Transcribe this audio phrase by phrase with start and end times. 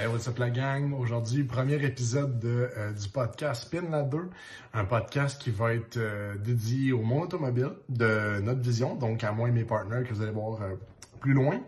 [0.00, 0.92] Hey, what's up la gang?
[0.92, 4.30] Aujourd'hui, premier épisode de, euh, du podcast Spin la 2,
[4.74, 9.32] un podcast qui va être euh, dédié au monde automobile de notre vision, donc à
[9.32, 10.76] moi et mes partenaires que vous allez voir euh,
[11.18, 11.58] plus loin.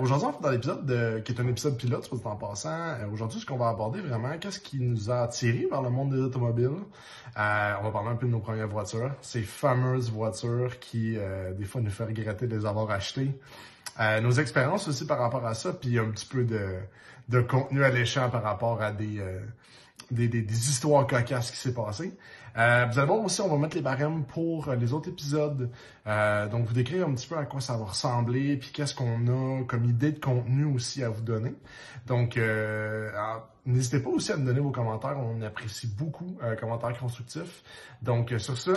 [0.00, 2.94] aujourd'hui, on fait dans l'épisode qui est un épisode pilote, soit en passant.
[3.12, 6.20] aujourd'hui, ce qu'on va aborder vraiment, qu'est-ce qui nous a attirés vers le monde des
[6.20, 6.78] automobiles?
[7.36, 11.16] on va parler un peu de nos premières voitures, ces fameuses voitures qui,
[11.58, 13.36] des fois, nous font regretter de les avoir achetées.
[13.98, 16.78] Nos expériences aussi par rapport à ça, puis un petit peu de
[17.28, 19.40] de contenu alléchant par rapport à des, euh,
[20.10, 22.16] des, des, histoires cocasses qui s'est passées.
[22.56, 25.70] Euh, vous allez voir aussi, on va mettre les barèmes pour les autres épisodes.
[26.06, 29.26] Euh, donc, vous décrire un petit peu à quoi ça va ressembler, puis qu'est-ce qu'on
[29.26, 31.54] a comme idée de contenu aussi à vous donner.
[32.06, 32.40] Donc,
[33.66, 35.18] n'hésitez pas aussi à nous donner vos commentaires.
[35.18, 37.62] On apprécie beaucoup euh, commentaires constructifs.
[38.00, 38.70] Donc, sur ce...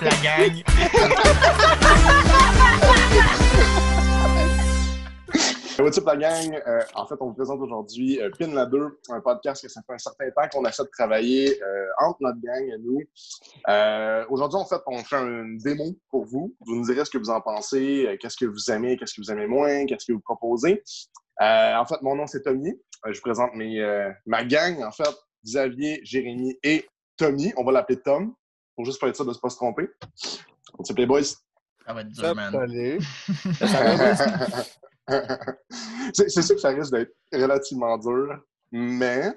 [0.00, 0.62] la gang.
[6.06, 6.62] La gang?
[6.66, 9.82] Euh, en fait, on vous présente aujourd'hui euh, Pin la 2, un podcast que ça
[9.86, 13.00] fait un certain temps qu'on essaie de travailler euh, entre notre gang et nous.
[14.30, 16.54] aujourd'hui, en fait, on fait une démo pour vous.
[16.60, 19.30] Vous nous direz ce que vous en pensez, qu'est-ce que vous aimez, qu'est-ce que vous
[19.30, 20.82] aimez moins, qu'est-ce que vous proposez.
[21.40, 22.72] en fait, mon nom, c'est Tommy.
[23.06, 23.82] je vous présente mes,
[24.26, 25.14] ma gang, en fait,
[25.44, 26.86] Xavier, Jérémy et
[27.16, 27.52] Tommy.
[27.56, 28.34] On va l'appeler Tom
[28.74, 29.88] pour juste faire être sûr de ne pas se tromper.
[30.78, 31.22] On s'appelle boys.
[31.24, 32.52] Ça va être dur, man.
[36.14, 38.40] c'est sûr que ça risque d'être relativement dur,
[38.72, 39.32] mais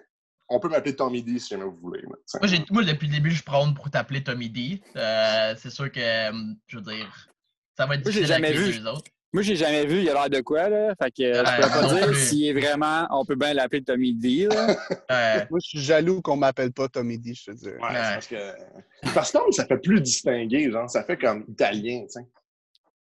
[0.50, 2.04] on peut m'appeler Tommy D si jamais vous voulez.
[2.04, 2.18] Moi,
[2.72, 4.82] moi, depuis le début, je prends pour t'appeler Tommy D.
[4.96, 7.30] Euh, c'est sûr que, euh, je veux dire,
[7.76, 9.12] ça va être difficile avec les deux autres.
[9.38, 10.96] Moi, j'ai jamais vu, il a l'air de quoi, là?
[11.00, 13.06] Fait que je peux pas dire s'il est vraiment.
[13.12, 14.66] On peut bien l'appeler Tommy D, là.
[15.52, 17.68] Moi, je suis jaloux qu'on m'appelle pas Tommy D, je te dis.
[17.68, 18.36] Ouais, parce que.
[19.14, 22.22] Parce que ça fait plus distingué, genre, ça fait comme italien, tu sais.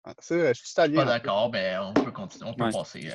[0.04, 1.04] Ah, c'est vrai, je suis italien.
[1.04, 3.00] Pas d'accord, mais on peut continuer, on peut passer.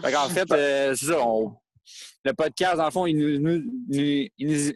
[0.00, 1.54] fait en fait, euh, c'est ça, on...
[2.24, 3.38] le podcast, dans le fond, il nous.
[3.38, 4.72] nous, il nous...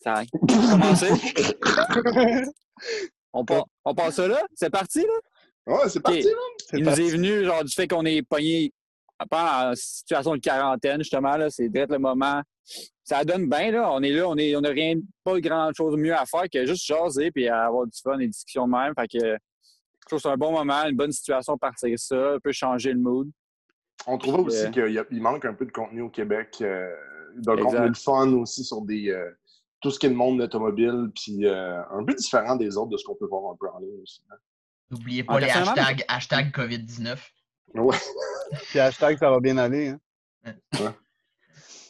[0.00, 1.08] Ça a commencé.
[3.32, 3.44] On,
[3.84, 4.42] on passe ça là?
[4.54, 5.74] C'est parti, là?
[5.74, 6.30] Ouais, c'est parti, là.
[6.72, 8.72] Il nous est venu, genre, du fait qu'on est pogné
[9.30, 11.50] en situation de quarantaine, justement, là.
[11.50, 12.42] C'est direct le moment.
[13.04, 13.90] Ça donne bien, là.
[13.92, 14.94] On est là, on n'a on rien,
[15.24, 18.66] pas grand-chose mieux à faire que juste jaser puis avoir du fun et des discussions
[18.66, 18.92] même.
[18.98, 22.34] Fait que je trouve que c'est un bon moment, une bonne situation pour partir ça,
[22.34, 23.28] un peu changer le mood.
[24.06, 26.94] On trouvait aussi euh, qu'il manque un peu de contenu au Québec, euh,
[27.36, 29.30] de contenu de fun aussi sur des, euh,
[29.80, 32.90] tout ce qui est le monde de l'automobile, puis euh, un peu différent des autres
[32.90, 34.22] de ce qu'on peut voir un peu en ligne aussi.
[34.30, 34.36] Hein.
[34.90, 37.18] N'oubliez pas les hashtags, hashtag COVID-19.
[37.74, 37.96] Ouais.
[38.70, 39.88] puis hashtag ça va bien aller.
[39.88, 40.00] Hein?
[40.80, 40.90] Ouais.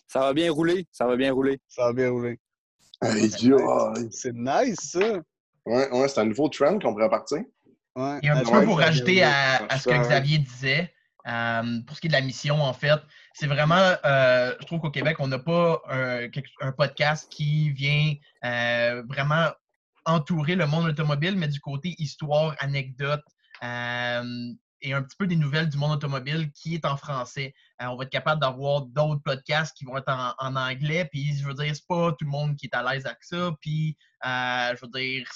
[0.07, 0.87] Ça va bien rouler.
[0.91, 1.61] Ça va bien rouler.
[1.69, 2.39] Ça va bien rouler.
[3.03, 5.23] c'est nice, ça.
[5.67, 7.39] Ouais, ouais c'est un nouveau trend qu'on pourrait partir.
[7.95, 8.19] Ouais.
[8.23, 10.93] Et un petit peu pour rajouter à, à, ce que Xavier disait,
[11.29, 13.01] euh, pour ce qui est de la mission, en fait,
[13.35, 19.03] c'est vraiment, euh, je trouve qu'au Québec, on n'a pas un, podcast qui vient euh,
[19.07, 19.51] vraiment
[20.07, 23.23] entourer le monde automobile, mais du côté histoire, anecdote
[24.81, 27.53] et un petit peu des nouvelles du monde automobile qui est en français.
[27.81, 31.55] on va être capable d'avoir d'autres podcasts qui vont être en, anglais, puis je veux
[31.55, 34.91] dire, c'est pas tout le monde qui est à l'aise avec ça, puis je veux
[34.93, 35.29] dire,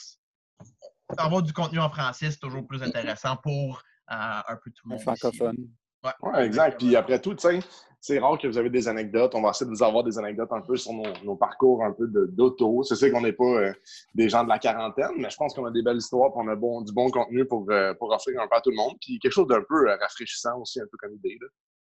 [1.19, 5.01] avoir du contenu en français, c'est toujours plus intéressant pour un peu tout le monde.
[5.03, 5.69] Francophone.
[6.03, 6.79] Ouais, exact.
[6.79, 7.61] Puis après tout, tu sais,
[8.03, 9.33] c'est rare que vous avez des anecdotes.
[9.37, 12.09] On va essayer de vous avoir des anecdotes un peu sur nos, parcours un peu
[12.09, 12.83] d'auto.
[12.83, 13.73] C'est sûr qu'on n'est pas euh,
[14.15, 16.57] des gens de la quarantaine, mais je pense qu'on a des belles histoires on a
[16.57, 18.95] bon, du bon contenu pour, euh, pour offrir un peu à tout le monde.
[19.01, 21.39] Puis quelque chose d'un peu euh, rafraîchissant aussi, un peu comme idée.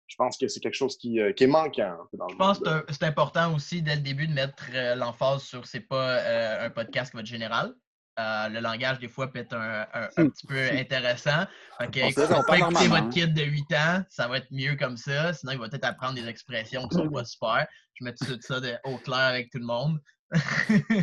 [0.08, 1.96] Je pense que c'est quelque chose qui, qui est manquant.
[2.14, 4.64] Dans je pense que c'est important aussi dès le début de mettre
[4.96, 7.76] l'emphase sur c'est pas un podcast qui va être général.
[8.18, 11.46] Euh, le langage, des fois, peut être un, petit peu intéressant.
[11.78, 15.32] Fait que, écoutez, votre kid de 8 ans, ça va être mieux comme ça.
[15.32, 17.66] Sinon, il va peut-être apprendre des expressions qui sont pas super.
[17.94, 20.00] Je mets tout ça au clair avec tout le monde.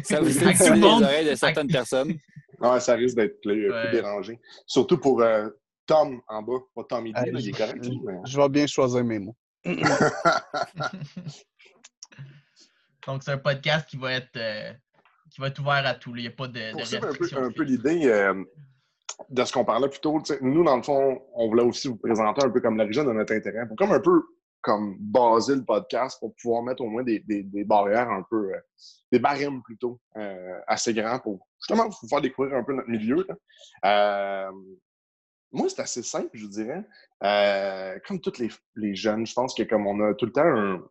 [0.03, 1.01] ça vous avec tout le monde.
[1.01, 2.13] les oreilles de certaines personnes.
[2.59, 4.39] Ouais, ça risque d'être plus, dérangé.
[4.65, 5.47] Surtout pour euh,
[5.85, 7.87] Tom en bas, pas Tom il est correct.
[8.25, 9.37] Je vais bien choisir mes mots.
[13.05, 14.73] Donc, c'est un podcast qui va être euh,
[15.37, 16.15] qui va être ouvert à tout.
[16.15, 18.43] Il n'y a pas de, de un peu, l'idée euh,
[19.29, 20.19] de ce qu'on parlait plus tôt.
[20.41, 23.35] Nous, dans le fond, on voulait aussi vous présenter un peu comme l'origine de notre
[23.35, 24.23] intérêt, pour comme un peu
[24.61, 27.23] comme baser le podcast pour pouvoir mettre au moins des,
[27.65, 28.59] barrières un peu, euh,
[29.11, 33.27] des barèmes plutôt, euh, assez grands pour justement vous faire découvrir un peu notre milieu.
[33.83, 36.83] moi, c'est assez simple, je dirais.
[38.07, 40.81] Comme tous les, les, jeunes, je pense que comme on a tout le temps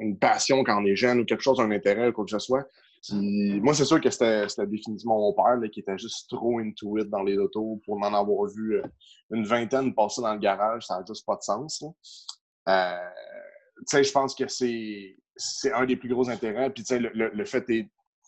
[0.00, 2.38] une passion quand on est jeune ou quelque chose, un intérêt ou quoi que ce
[2.38, 2.66] soit.
[3.10, 7.22] Moi, c'est sûr que c'était définitivement mon père qui était juste trop into it dans
[7.22, 8.82] les autos pour m'en avoir vu euh,
[9.30, 10.86] une vingtaine passer dans le garage.
[10.86, 11.84] Ça n'a juste pas de sens.
[12.68, 12.96] Euh,
[13.78, 16.70] tu sais, je pense que c'est un des plus gros intérêts.
[16.70, 17.64] Puis, tu sais, le, le, fait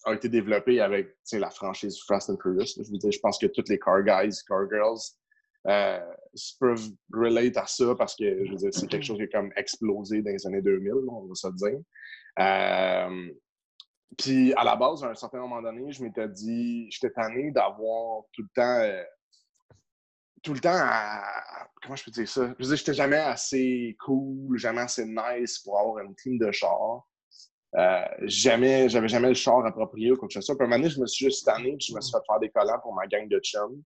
[0.04, 2.66] a été développé avec la franchise Fast and Furious.
[2.76, 5.00] Je pense que tous les car guys, car girls
[5.66, 6.00] euh,
[6.58, 10.46] peuvent relate à ça parce que c'est quelque chose qui a comme explosé dans les
[10.46, 11.80] années 2000, on va se dire.
[14.18, 18.24] Puis à la base, à un certain moment donné, je m'étais dit, j'étais tanné d'avoir
[18.32, 18.80] tout le temps.
[18.80, 19.02] Euh,
[20.42, 21.22] tout le temps à.
[21.82, 22.42] Comment je peux dire ça?
[22.58, 26.50] Je veux dire, j'étais jamais assez cool, jamais assez nice pour avoir une team de
[26.50, 27.06] char.
[27.76, 30.56] Euh, jamais, j'avais jamais le char approprié ou quoi que ce soit.
[30.56, 32.40] Puis un moment donné, je me suis juste tanné, puis je me suis fait faire
[32.40, 33.82] des collants pour ma gang de chums.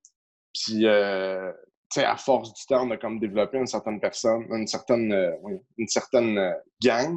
[0.53, 1.53] Puis, euh,
[1.91, 5.13] tu sais, à force du temps, on a comme développé une certaine personne, une certaine,
[5.13, 5.33] euh,
[5.77, 7.17] une certaine gang.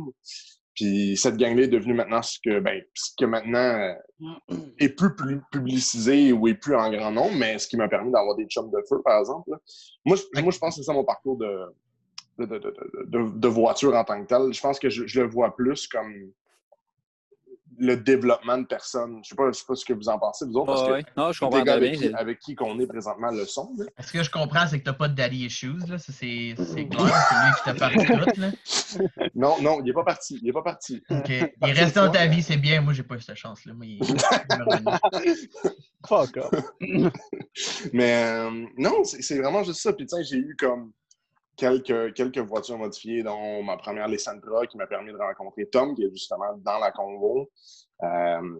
[0.77, 3.95] Puis cette gang-là est devenue maintenant ce que, ben, ce que maintenant
[4.77, 8.35] est plus, publicisé ou est plus en grand nombre, mais ce qui m'a permis d'avoir
[8.35, 9.49] des chums de feu, par exemple.
[10.05, 13.95] Moi, je, moi, je pense que c'est ça mon parcours de, de, de, de, voiture
[13.95, 14.53] en tant que tel.
[14.53, 16.13] Je pense que je, je le vois plus comme
[17.77, 19.19] le développement de personnes.
[19.23, 21.31] Je sais pas, sais pas ce que vous en pensez, vous autres, parce que non,
[21.31, 22.09] je comprends avec, bien.
[22.09, 23.71] Qui, avec qui qu'on est présentement le son.
[23.99, 25.97] Ce que je comprends, c'est que tu n'as pas de daddy issues, là.
[25.97, 28.51] c'est clair, c'est lui qui t'a parlé tout, là.
[29.35, 30.39] Non, non, il n'est pas parti.
[30.41, 31.03] Il est pas parti.
[31.09, 32.81] Il est resté dans ta vie, c'est bien.
[32.81, 33.73] Moi, j'ai pas eu cette chance-là.
[33.73, 33.99] Moi, il...
[36.07, 36.71] Fuck off.
[37.93, 39.93] Mais euh, non, c'est vraiment juste ça.
[39.93, 40.91] Puis, tu sais, j'ai eu comme
[41.57, 46.03] quelques, quelques voitures modifiées, dont ma première Lessandra qui m'a permis de rencontrer Tom, qui
[46.03, 47.49] est justement dans la Congo.
[48.03, 48.59] Euh,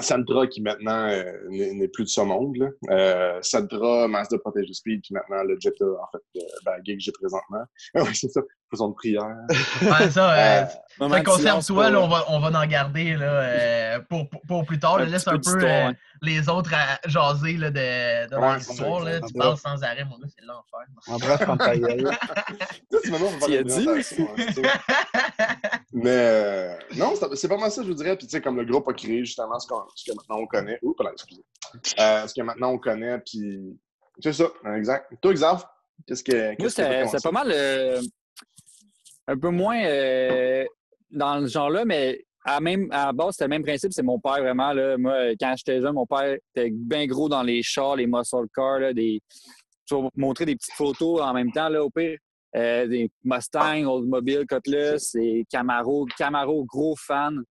[0.00, 2.72] Sandra qui maintenant euh, n'est plus de ce monde.
[2.90, 7.12] Euh, Sandra, Mazda Protégé Speed, qui maintenant le Jetta, en fait, euh, bagué que j'ai
[7.12, 7.62] présentement.
[7.94, 8.40] oui, c'est ça.
[8.74, 9.36] Faisons de prière.
[9.82, 14.78] Ouais, ça, euh, ça conserve-toi, on va, on va en garder là, pour, pour, plus
[14.78, 14.98] tard.
[14.98, 19.04] laisse un peu les autres à jaser là, de, de ouais, l'histoire.
[19.26, 20.80] Tu parles sans arrêt, mon gars, c'est l'enfer.
[21.06, 22.10] Embrasse quand ta gueule.
[23.04, 23.86] tu m'as dit.
[25.92, 28.16] Mais euh, non, c'est pas mal ça, je vous dirais.
[28.16, 30.78] Puis, tu sais, comme le groupe a créé justement ce, ce que maintenant on connaît.
[30.82, 31.44] Oups, excusez.
[31.98, 33.78] Euh, ce que maintenant on connaît, puis
[34.20, 35.12] c'est ça, exact.
[35.20, 35.64] Toi, Xav,
[36.06, 36.60] qu'est-ce que.
[36.60, 37.52] Moi, c'est pas mal.
[39.26, 40.64] Un peu moins euh,
[41.10, 43.92] dans ce genre-là, mais à, même, à la base, c'était le même principe.
[43.92, 44.72] C'est mon père, vraiment.
[44.72, 44.98] Là.
[44.98, 48.80] Moi, quand j'étais jeune, mon père était bien gros dans les chars, les muscle cars.
[48.80, 49.20] Là, des...
[50.16, 52.18] Montrer des petites photos en même temps, là, au pire.
[52.56, 56.06] Euh, des Mustang, Oldsmobile, Cutlass et Camaro.
[56.16, 57.42] Camaro, gros fan.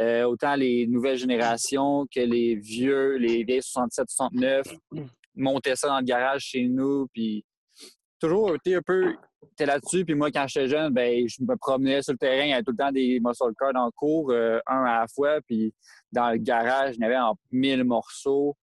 [0.00, 4.66] Euh, autant les nouvelles générations que les vieux, les vieilles 67, 69.
[5.36, 7.06] Montaient ça dans le garage chez nous.
[7.12, 7.44] Puis
[8.18, 9.14] toujours été un peu
[9.58, 10.04] là-dessus.
[10.04, 12.44] Puis moi, quand j'étais jeune, ben, je me promenais sur le terrain.
[12.44, 15.00] Il y avait tout le temps des muscle cars dans le cours, euh, un à
[15.00, 15.40] la fois.
[15.46, 15.74] Puis
[16.12, 18.56] dans le garage, il y avait en mille morceaux.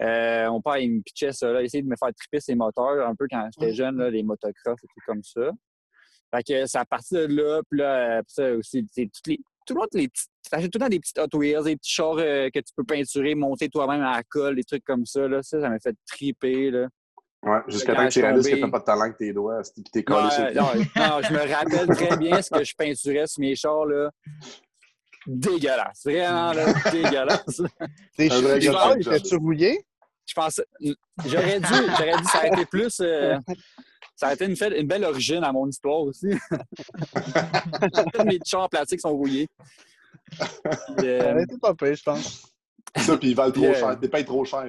[0.00, 3.06] Euh, mon père, il me pitchait ça, là, essayait de me faire triper ses moteurs
[3.06, 5.50] un peu quand j'étais jeune, là, les motocross et tout comme ça.
[6.34, 9.40] Fait que c'est à partir de là, puis là, ça aussi, c'est toutes les.
[9.66, 10.08] Tout le monde, les
[10.48, 12.84] t'achètes tout le temps des petites Hot Wheels, des petits chars euh, que tu peux
[12.84, 15.26] peinturer, monter toi-même à la colle, des trucs comme ça.
[15.26, 15.42] Là.
[15.42, 16.70] Ça, ça m'a fait triper.
[16.70, 16.88] Là.
[17.42, 19.84] Ouais, jusqu'à temps que tu réalises que t'as pas de talent avec tes doigts, puis
[19.84, 23.40] t'es collé sur non, non, je me rappelle très bien ce que je peinturais sur
[23.40, 23.86] mes chars.
[23.86, 24.10] Là
[25.26, 26.04] dégueulasse.
[26.04, 27.62] Vraiment, là, dégueulasse.
[28.16, 29.84] Tes cheveux, étaient-tu rouillés?
[30.26, 30.60] Je pense.
[31.24, 31.66] J'aurais dû,
[31.98, 33.00] j'aurais dû, ça aurait été plus.
[33.00, 33.38] Euh,
[34.16, 36.28] ça a été une, une, belle origine à mon histoire aussi.
[38.14, 39.46] Tous mes chars en plastique sont rouillés.
[41.02, 42.55] Euh, ça aurait été pas pire, je pense.
[42.94, 43.98] Ça, puis ils valent trop euh, cher.
[44.00, 44.66] T'es pas trop cher.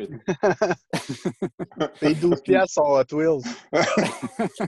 [2.00, 3.44] Tes 12 piastres sont Hot Wheels.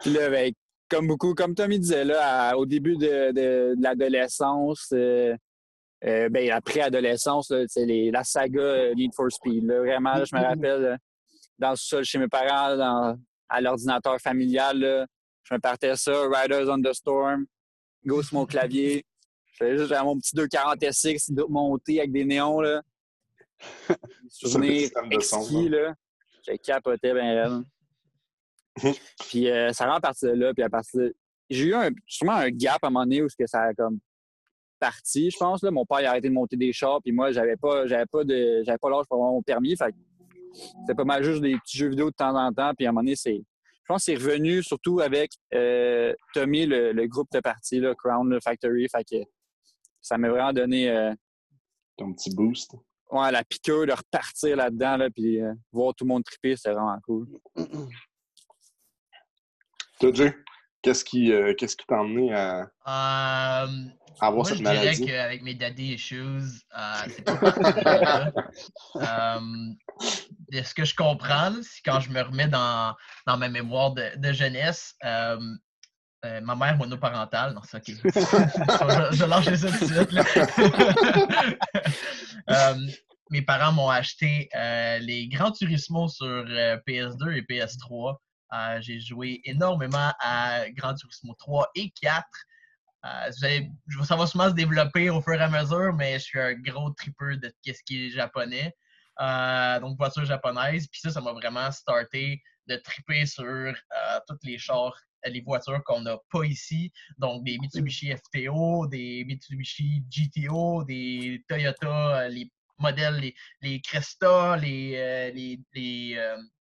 [0.00, 0.52] puis là, ben,
[0.88, 5.36] comme beaucoup, comme Tommy disait, là, au début de, l'adolescence, euh,
[6.04, 9.64] euh, ben, après adolescence, c'est la saga euh, Need for Speed.
[9.64, 10.46] Vraiment, je me mm-hmm.
[10.46, 10.98] rappelle,
[11.58, 13.16] dans le sol chez mes parents,
[13.48, 15.06] à l'ordinateur familial,
[15.42, 17.46] je me partais ça, Riders on the Storm,
[18.04, 19.04] go mon clavier.
[19.60, 22.60] J'avais mon petit 240 SX monté avec des néons.
[22.60, 22.82] Là.
[24.28, 25.94] Souvenir exquis, là.
[26.46, 27.64] J'ai capoté bien
[29.30, 31.16] puis euh, ça rend à partir de là, puis à partir de...
[31.48, 33.98] J'ai eu un, sûrement un gap à un moment donné où que ça a comme
[34.78, 35.62] parti, je pense.
[35.62, 35.70] Là.
[35.70, 38.62] Mon père a arrêté de monter des chars, puis moi, j'avais pas, j'avais pas de,
[38.64, 39.76] j'avais pas l'âge pour avoir mon permis.
[39.76, 39.94] Fait
[40.52, 42.72] c'était pas mal juste des petits jeux vidéo de temps en temps.
[42.76, 46.66] Puis à un moment donné, c'est, je pense que c'est revenu surtout avec euh, Tommy,
[46.66, 48.88] le, groupe de parti, là, Crown Factory.
[48.88, 49.16] Fait que
[50.06, 50.88] ça m'a vraiment donné.
[50.90, 51.12] Euh,
[51.96, 52.74] Ton petit boost.
[53.10, 56.70] ouais, la piqûre de repartir là-dedans, là, puis euh, voir tout le monde triper, c'est
[56.72, 57.26] vraiment cool.
[60.00, 60.34] Toi, Jay,
[60.82, 64.76] qu'est-ce qui euh, qu'est-ce qui t'a emmené à, Euh, à avoir moi, cette je dirais
[64.76, 65.06] maladie?
[65.06, 66.16] qu'avec mes daddy issues,
[66.76, 68.30] euh, c'est pas parti
[70.52, 72.94] de ce que je comprends, c'est quand je me remets dans,
[73.26, 75.38] dans ma mémoire de, de jeunesse, euh,
[76.24, 77.84] euh, ma mère monoparentale, non, c'est ok.
[78.04, 80.12] je, je lâche ça tout de suite.
[80.12, 80.24] là.
[82.48, 82.74] Euh,
[83.30, 88.16] mes parents m'ont acheté euh, les Grands Turismo sur euh, PS2 et PS3.
[88.54, 92.24] Euh, J'ai joué énormément à Gran Turismo 3 et 4.
[93.04, 96.14] Euh, vous allez- je- ça va sûrement se développer au fur et à mesure, mais
[96.20, 98.72] je suis un gros tripper de ce qui est japonais.
[99.80, 100.86] Donc, voiture japonaise.
[100.86, 103.74] Puis ça, ça m'a vraiment starté de triper sur euh,
[104.28, 104.96] toutes les chars,
[105.28, 106.92] les voitures qu'on n'a pas ici.
[107.18, 114.56] Donc, des Mitsubishi FTO, des Mitsubishi GTO, des Toyota, euh, les modèles, les, les Cresta,
[114.56, 116.36] les, euh, les, les, euh,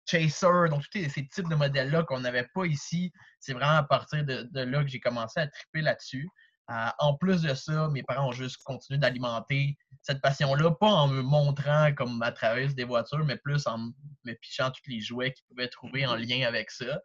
[0.09, 3.11] Chaser, donc tous ces types de modèles-là qu'on n'avait pas ici.
[3.41, 6.29] C'est vraiment à partir de, de là que j'ai commencé à triper là-dessus.
[6.69, 11.07] Euh, en plus de ça, mes parents ont juste continué d'alimenter cette passion-là, pas en
[11.07, 15.33] me montrant comme à travers des voitures, mais plus en me pichant tous les jouets
[15.33, 16.99] qu'ils pouvaient trouver en lien avec ça.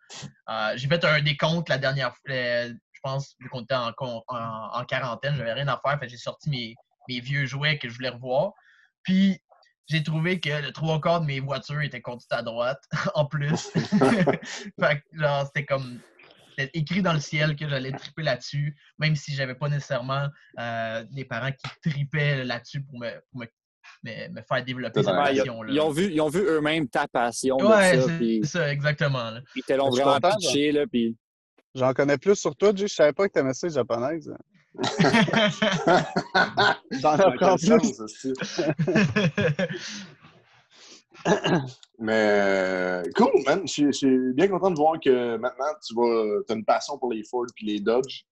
[0.49, 3.92] Euh, j'ai fait un décompte la dernière fois, euh, je pense, vu qu'on était en,
[3.99, 6.75] en, en quarantaine, j'avais rien à faire, j'ai sorti mes,
[7.09, 8.52] mes vieux jouets que je voulais revoir.
[9.02, 9.40] Puis
[9.87, 12.83] j'ai trouvé que le trois quarts de mes voitures étaient conduites à droite,
[13.14, 13.71] en plus.
[13.75, 14.37] fait
[14.78, 16.00] que, genre, c'était comme.
[16.62, 20.28] C'était écrit dans le ciel que j'allais triper là-dessus, même si j'avais pas nécessairement
[20.59, 23.47] euh, des parents qui tripaient là-dessus pour me, pour me,
[24.04, 25.73] me- me faire développer cette passion-là.
[25.73, 29.31] ils ont vu, ils ont vu eux-mêmes ta passion Ouais, ça, c'est puis ça, exactement.
[29.31, 29.40] là.
[29.57, 31.16] ils te l'ont vraiment pitché, là, puis
[31.75, 32.87] J'en connais plus sur toi, Jay.
[32.87, 34.31] Je savais pas que t'aimais ça, les japonaises.
[36.90, 37.95] J'en Dans apprends plus.
[41.99, 43.62] Mais euh, cool, man.
[43.67, 47.23] Je suis- bien content de voir que maintenant tu vas, as une passion pour les
[47.25, 48.23] Ford et les Dodge.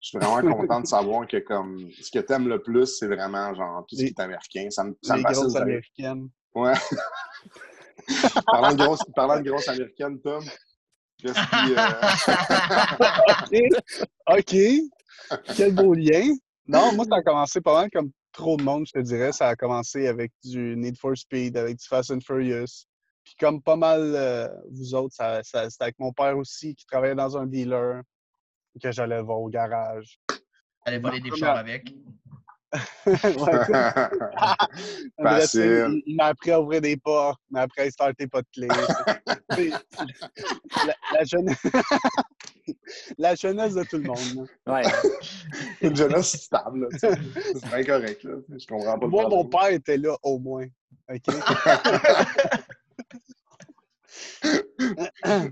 [0.00, 3.52] Je suis vraiment content de savoir que comme ce que t'aimes le plus, c'est vraiment
[3.54, 4.68] genre tout ce qui est américain.
[4.70, 5.42] Ça me, ça me Les fascine.
[5.42, 6.28] grosses américaines.
[6.54, 6.74] Ouais.
[8.46, 10.44] parlant, de grosses, parlant de grosses américaines, Tom,
[11.18, 11.74] qu'est-ce qui.
[13.56, 13.68] euh,
[14.38, 14.54] OK.
[15.56, 16.34] Quel beau lien.
[16.66, 19.32] Non, moi, ça a commencé pas mal comme trop de monde, je te dirais.
[19.32, 22.84] Ça a commencé avec du Need for Speed, avec du Fast and Furious.
[23.24, 26.84] Puis comme pas mal euh, vous autres, ça, ça- c'était avec mon père aussi qui
[26.84, 28.02] travaillait dans un dealer
[28.82, 30.18] que j'allais le voir au garage.
[30.84, 31.90] Allez voler des chars avec.
[33.06, 36.02] Ouais, André, Facile.
[36.06, 38.66] il, m'a appris à ouvrir des portes, il m'a appris à starter pas de clé.
[40.84, 41.62] La, la jeunesse...
[43.18, 44.48] la jeunesse de tout le monde.
[44.66, 44.82] ouais.
[45.82, 46.80] une jeunesse stable.
[46.82, 47.10] là, tu sais.
[47.54, 48.22] C'est bien correct.
[48.24, 48.34] Là.
[48.56, 50.66] Je comprends pas Moi, mon père était là au moins.
[51.08, 51.34] OK?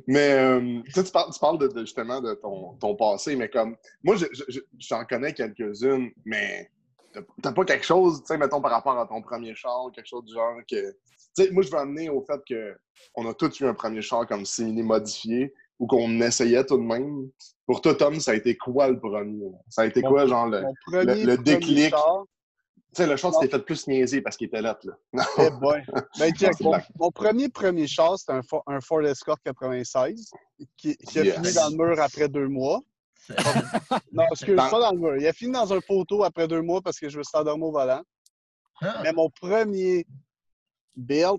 [0.06, 3.76] Mais euh, tu parles, tu parles de, de, justement de ton, ton passé, mais comme
[4.02, 6.70] moi, je- je- je- j'en connais quelques-unes, mais
[7.12, 10.06] t'as- t'as pas quelque chose, tu sais, mettons par rapport à ton premier char, quelque
[10.08, 10.92] chose du genre que.
[11.34, 12.76] Tu sais, moi, je veux amener au fait que
[13.14, 16.82] on a tous eu un premier char comme simili modifié ou qu'on essayait tout de
[16.84, 17.28] même.
[17.66, 19.50] Pour toi, Tom, ça a été quoi le premier?
[19.68, 20.62] Ça a été Mon- quoi, genre, le.
[20.92, 21.92] Le déclic?
[21.92, 24.78] Tu sais, le char, c'était fait plus niaiser parce qu'il était là.
[24.84, 24.94] là.
[25.38, 25.82] eh boy.
[26.20, 30.30] Ben, check, mon, premier premier char, c'était un, Fo- un Ford Escort 96
[30.76, 31.34] qui, qui a Yes.
[31.36, 32.80] fini dans le mur après deux mois.
[34.12, 35.16] Non, excuse, Dans- pas dans le mur.
[35.16, 37.64] Il a fini dans un poteau après deux mois parce que je me suis endormi
[37.64, 38.02] au volant.
[38.82, 40.06] Ah, Mais mon premier
[40.94, 41.38] build,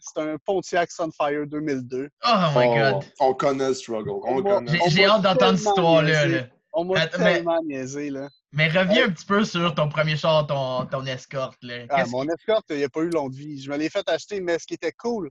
[0.00, 2.08] c'était un Pontiac Sunfire 2002.
[2.26, 3.04] Oh my god.
[3.20, 4.10] on connaît le struggle.
[4.24, 4.66] On.
[4.66, 6.26] J'ai On j'ai m'a hâte d'entendre cette tellement histoire-là.
[6.26, 6.46] là.
[6.72, 8.28] On m'a Attends, mais- tellement niaisé, là.
[8.52, 11.56] Mais reviens un petit peu sur ton premier char, ton, ton escorte.
[11.62, 11.84] Là.
[11.88, 13.60] Ah, mon qui- Escort, il n'a pas eu longue vie.
[13.62, 15.30] Je me l'ai fait acheter, mais ce qui était cool,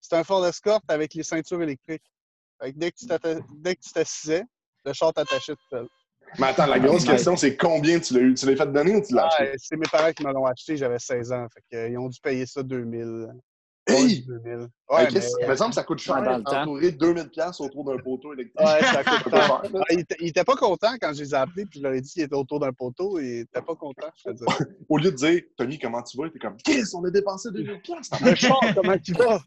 [0.00, 2.02] c'était un Ford Escort avec les ceintures électriques.
[2.62, 4.44] Fait que dès que tu t'atta- dès que tu t'assisais,
[4.84, 5.88] le char t'attachait tout seul.
[6.38, 8.34] Mais attends, la grosse question, c'est combien tu l'as eu?
[8.34, 9.52] Tu l'as fait donner ou tu l'as acheté?
[9.58, 11.46] C'est mes parents qui me l'ont acheté, j'avais 16 ans.
[11.52, 13.28] Fait que, euh, ils ont dû payer ça 2000.
[13.88, 14.22] Hey!
[14.24, 14.68] 2000.
[14.90, 16.62] Ouais, mais- Il me semble que ça coûte cher, Dans le temps.
[16.62, 18.60] entouré de 2000$ piastres autour d'un poteau électrique.
[18.60, 19.62] Ouais, ça coûte cher.
[19.90, 22.00] il, était, il était pas content quand je les ai appelés, puis je leur ai
[22.00, 24.44] dit qu'il était autour d'un poteau, et il était pas content, je te dis.
[24.88, 26.30] Au lieu de dire, Tommy, comment tu vas?
[26.30, 27.80] T'es comme, Chris, on a dépensé 2000$.
[27.82, 28.24] piastres.
[28.24, 29.40] Le char, comment tu vas?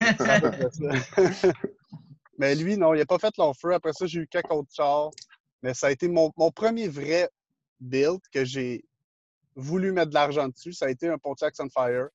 [2.38, 3.72] Mais lui, non, il n'a pas fait long feu.
[3.72, 5.10] Après ça, j'ai eu quelques autres chars.
[5.62, 7.30] Mais ça a été mon, mon premier vrai
[7.80, 8.84] build que j'ai
[9.54, 10.72] voulu mettre de l'argent dessus.
[10.74, 12.08] Ça a été un Pontiac Sunfire.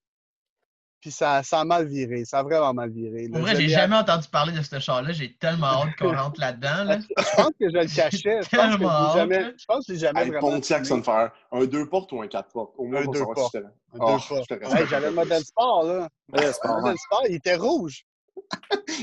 [1.02, 2.26] Puis ça, ça a mal viré.
[2.26, 3.28] Ça a vraiment mal viré.
[3.28, 5.12] Pour vrai, j'ai jamais entendu parler de ce char-là.
[5.12, 6.84] J'ai tellement hâte qu'on rentre là-dedans.
[6.84, 7.00] Là.
[7.18, 8.42] Je pense que je le cachais.
[8.44, 10.40] Je pense que je jamais, je pense que jamais vraiment.
[10.40, 11.32] Pontiac Sunfire.
[11.52, 12.76] Un deux portes ou un quatre portes?
[12.78, 13.56] Au moins, un deux portes.
[13.56, 14.88] Un oh, deux portes.
[14.90, 16.08] J'avais le modèle sport, là.
[16.32, 16.40] Le
[16.82, 18.06] modèle sport, il était rouge.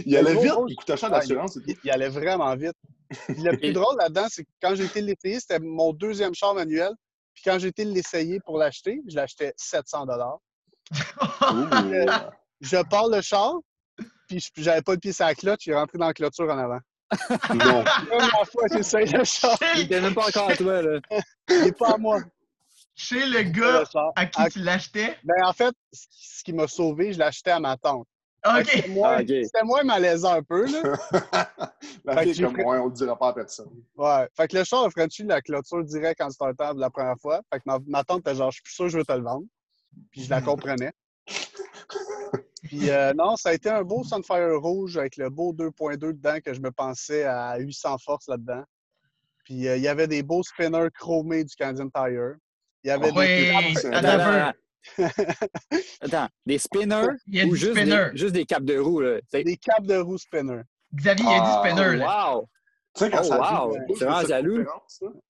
[0.07, 1.59] il allait vite, il coûtait cher d'assurance.
[1.67, 2.77] il, il, allait vraiment vite.
[3.29, 6.93] le plus drôle là-dedans, c'est que quand j'ai été l'essayer, c'était mon deuxième char manuel.
[7.35, 10.07] Puis quand j'ai été l'essayer pour l'acheter, je l'achetais 700
[12.61, 13.57] je pars le char,
[14.29, 16.59] puis j'avais pas le pied sur la cloche, il est rentré dans la clôture en
[16.59, 16.81] avant.
[17.55, 17.85] Non.
[17.85, 19.59] Première fois que j'essaye le char.
[19.77, 21.01] Il était même pas encore à toi, là.
[21.49, 22.21] Il n'est pas à moi.
[22.95, 23.85] Chez le gars
[24.17, 25.17] à qui tu l'achetais?
[25.25, 28.09] Ben, en fait, ce qui m'a sauvé, je l'achetais à ma tante.
[28.45, 28.69] OK.
[28.71, 29.43] C'était moins, okay.
[29.65, 30.97] moins malaisant un peu, là.
[32.05, 33.71] la fille comme moi, on le dira pas à personne.
[33.97, 34.29] Ouais.
[34.37, 37.41] Fait que le char a franchi la clôture direct en startable la première fois?
[37.53, 39.13] Fait que ma, ma tante était genre, je suis plus sûr que je veux te
[39.13, 39.47] le vendre.
[40.11, 40.93] Puis je la comprenais.
[42.63, 46.39] Puis euh, non, ça a été un beau Sunfire rouge avec le beau 2.2 dedans
[46.45, 48.65] que je me pensais à 800 forces là-dedans.
[49.45, 52.35] Puis euh, il y avait des beaux spinners chromés du Canadian Tire.
[52.85, 53.87] Il y avait oui, des...
[53.93, 54.53] Attends,
[56.01, 57.09] Attends, des spinners
[57.47, 59.01] ou juste, Des, juste des capes de roue?
[59.01, 59.21] Là.
[59.33, 60.63] Des capes de roue spinner.
[60.95, 61.97] Xavier, il y a dit spinner.
[61.97, 62.35] Là.
[62.35, 62.49] Wow!
[62.99, 63.77] Tu sais, quand oh, ça wow!
[63.97, 64.65] C'est vraiment jaloux.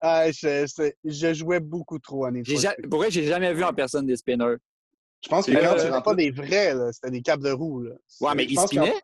[0.01, 4.07] Ah, je, je, jouais beaucoup trop en ja Pour vrai, j'ai jamais vu en personne
[4.07, 4.57] des spinners.
[5.23, 7.83] Je pense que quand tu c'était pas des vrais, c'était des capes de roue.
[7.83, 7.93] Là.
[8.21, 9.01] Ouais, mais ils spinaient?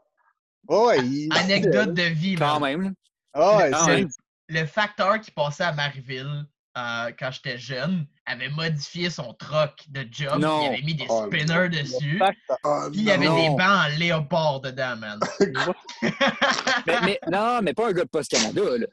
[0.68, 1.28] Oh, ouais, il...
[1.32, 2.94] Anecdote de vie, Quand même.
[3.36, 4.08] Oh, ouais, le,
[4.48, 6.46] le facteur qui passait à Marieville
[6.78, 10.40] euh, quand j'étais jeune, avait modifié son troc de job.
[10.40, 10.62] Non.
[10.62, 12.20] Il avait mis des oh, spinners dessus.
[12.64, 15.20] Oh, puis il y avait des bancs en léopard dedans, man.
[16.86, 18.86] mais, mais, non, mais pas un gars de Post Canada, là.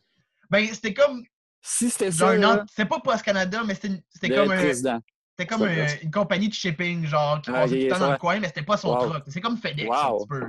[0.50, 1.23] Ben, c'était comme.
[1.61, 2.33] Si c'était ça.
[2.69, 4.73] C'était pas Post Canada, mais c'était comme un.
[4.73, 8.11] C'était comme un, une compagnie de shipping, genre, qui ah, passait tout le temps dans
[8.11, 9.09] le coin, mais c'était pas son wow.
[9.09, 9.23] truck.
[9.27, 9.95] C'est comme FedEx, wow.
[9.95, 10.41] un petit peu.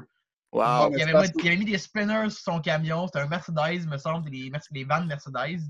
[0.52, 0.92] Wow.
[0.92, 3.06] Il, avait, il avait mis des spinners sur son camion.
[3.06, 5.62] C'était un Mercedes, me semble, des, des vannes Mercedes.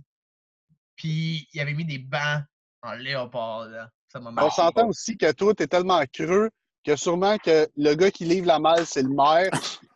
[0.97, 2.43] Puis il avait mis des bancs
[2.83, 3.69] en léopard.
[3.69, 3.89] Là.
[4.09, 6.51] Ça On s'entend aussi que toi, t'es tellement creux
[6.85, 9.51] que sûrement que le gars qui livre la malle, c'est le maire.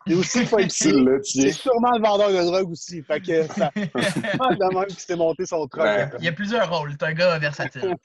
[0.07, 0.93] Il est aussi pas ici.
[1.25, 3.03] C'est sûrement le vendeur de drogue aussi.
[3.03, 3.71] Fait que ça.
[3.75, 5.83] de même qui s'est monté son truc.
[5.83, 6.09] Ouais.
[6.19, 6.93] Il y a plusieurs rôles.
[6.93, 7.97] C'est un gars versatile.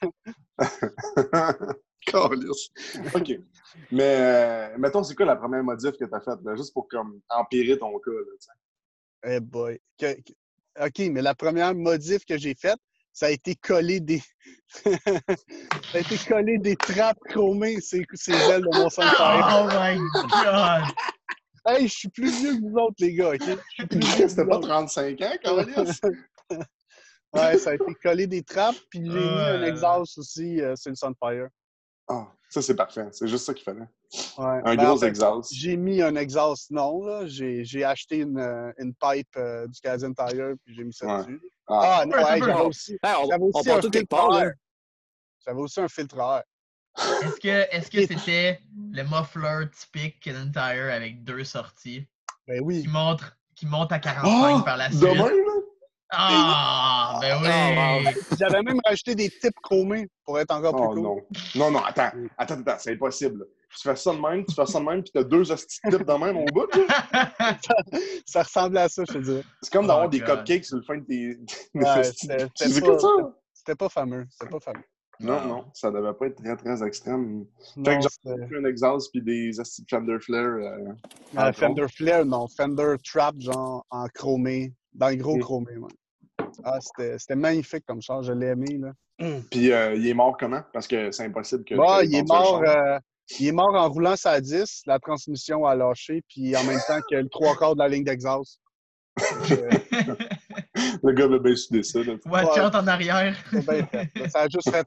[3.14, 3.32] OK.
[3.90, 6.88] Mais euh, mettons, c'est quoi la première modif que tu as faite, là, juste pour
[6.88, 8.10] comme empirer ton cas?
[8.10, 9.80] Là, eh boy.
[9.98, 10.32] Que, que...
[10.84, 12.78] OK, mais la première modif que j'ai faite,
[13.12, 14.22] ça a été collé des.
[14.68, 14.90] ça
[15.94, 19.46] a été collé des trappes chromées, ces, ces ailes de mon Sunfire.
[19.52, 19.98] Oh my
[20.42, 20.94] god!
[21.64, 23.42] Hey, je suis plus vieux que vous autres, les gars, OK?
[24.28, 26.00] C'était pas 35 ans, Carlis?
[27.34, 30.90] ouais, ça a été collé des trappes, puis j'ai mis un exhaust aussi, euh, c'est
[30.90, 31.48] le Sunfire.
[32.08, 33.06] Ah, ça c'est parfait.
[33.12, 33.80] C'est juste ça qu'il fallait.
[34.38, 34.60] Ouais.
[34.64, 35.52] Un ben, gros en fait, exhaust.
[35.54, 37.26] J'ai mis un exhaust non, là.
[37.26, 38.38] J'ai acheté une,
[38.78, 41.18] une pipe euh, du Canadian Tire, puis j'ai mis ça Ouais.
[41.18, 41.40] dessus.
[41.68, 44.52] Ah, Ah, non, Ouais, j'avais aussi, Hey, on, on aussi part un filtre air.
[45.46, 46.42] J'avais aussi un filtre à air.
[47.22, 48.60] Est-ce que est-ce que c'était
[48.92, 52.06] le muffler typique Canon Tire avec deux sorties
[52.46, 53.22] Ben qui monte,
[53.56, 55.00] qui monte à 45 Ah, par la suite?
[55.00, 55.52] Demain, là?
[56.14, 57.48] Ah, ben oui!
[57.50, 61.02] Ah, J'avais même rajouté des types chromés pour être encore plus Oh cool.
[61.02, 61.16] non.
[61.54, 62.10] Non, non, attends.
[62.36, 63.46] Attends, attends, c'est impossible.
[63.74, 65.96] Tu fais ça de même, tu fais ça de même, puis t'as deux hosties de
[65.96, 66.66] types de même au bout.
[68.26, 69.42] Ça ressemblait à ça, je te dirais.
[69.62, 71.38] C'est comme d'avoir Oh, des cupcakes sur le fin de tes.
[72.04, 73.08] C'était- pas- ça?
[73.54, 74.26] C'était pas fameux.
[74.30, 74.84] C'était pas fameux.
[75.20, 77.46] Non, non, ça devait pas être très, très extrême.
[77.84, 79.52] Fait que c'était- J'ai un exhaust puis des
[79.88, 80.44] Fender Flare.
[80.58, 80.92] euh,
[81.36, 82.48] Ah, en Fender Flare, non.
[82.48, 84.74] Fender Trap, genre en chromé.
[84.94, 85.90] Dans le gros chromé, ouais.
[86.64, 88.22] Ah, c'était c'était magnifique comme char.
[88.22, 88.92] Je l'ai aimé, là.
[89.50, 90.62] Puis euh, il est mort comment?
[90.72, 91.74] Parce que c'est impossible que.
[91.74, 92.62] Bah, il est mort.
[92.66, 92.98] euh,
[93.38, 96.98] il est mort en roulant sa 10, la transmission a lâché, puis en même temps
[97.08, 98.60] que le trois quarts de la ligne d'exhaust.
[99.50, 99.70] Euh,
[101.02, 102.00] Le gars va bien soudé ça.
[102.02, 102.14] Là.
[102.14, 103.36] Out en arrière.
[103.50, 104.28] c'est bien fait.
[104.28, 104.86] Ça a juste fait.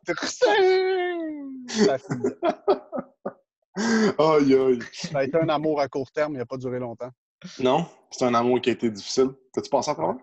[1.67, 2.30] Ça a fini.
[4.17, 4.80] Aïe, aïe.
[4.93, 7.10] Ça a été un amour à court terme, il n'a pas duré longtemps.
[7.60, 9.32] Non, c'est un amour qui a été difficile.
[9.54, 10.15] T'as-tu pensé à travers?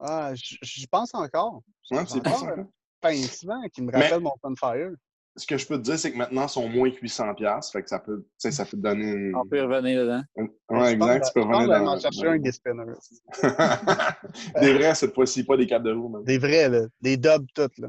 [0.00, 1.62] Ah, j'y pense encore.
[1.90, 2.44] Ouais, c'est pas ça.
[2.46, 2.64] encore.
[3.00, 4.90] Pincement qui me Mais- rappelle mon Sunfire.
[5.36, 7.34] Ce que je peux te dire, c'est que maintenant, ils sont moins que 800$.
[7.34, 9.34] piastres, Fait que ça peut, ça peut te donner une.
[9.34, 10.22] On peut revenir dedans.
[10.36, 11.26] une- Ouais, exact.
[11.26, 11.90] Tu peux je pense revenir d'aller dans.
[11.96, 12.84] m'en chercher un des spinners.
[14.60, 16.22] Des vrais, cette fois-ci, pas des capes de roue, même.
[16.24, 16.82] Des vrais, là.
[17.00, 17.88] Des dubs toutes, là.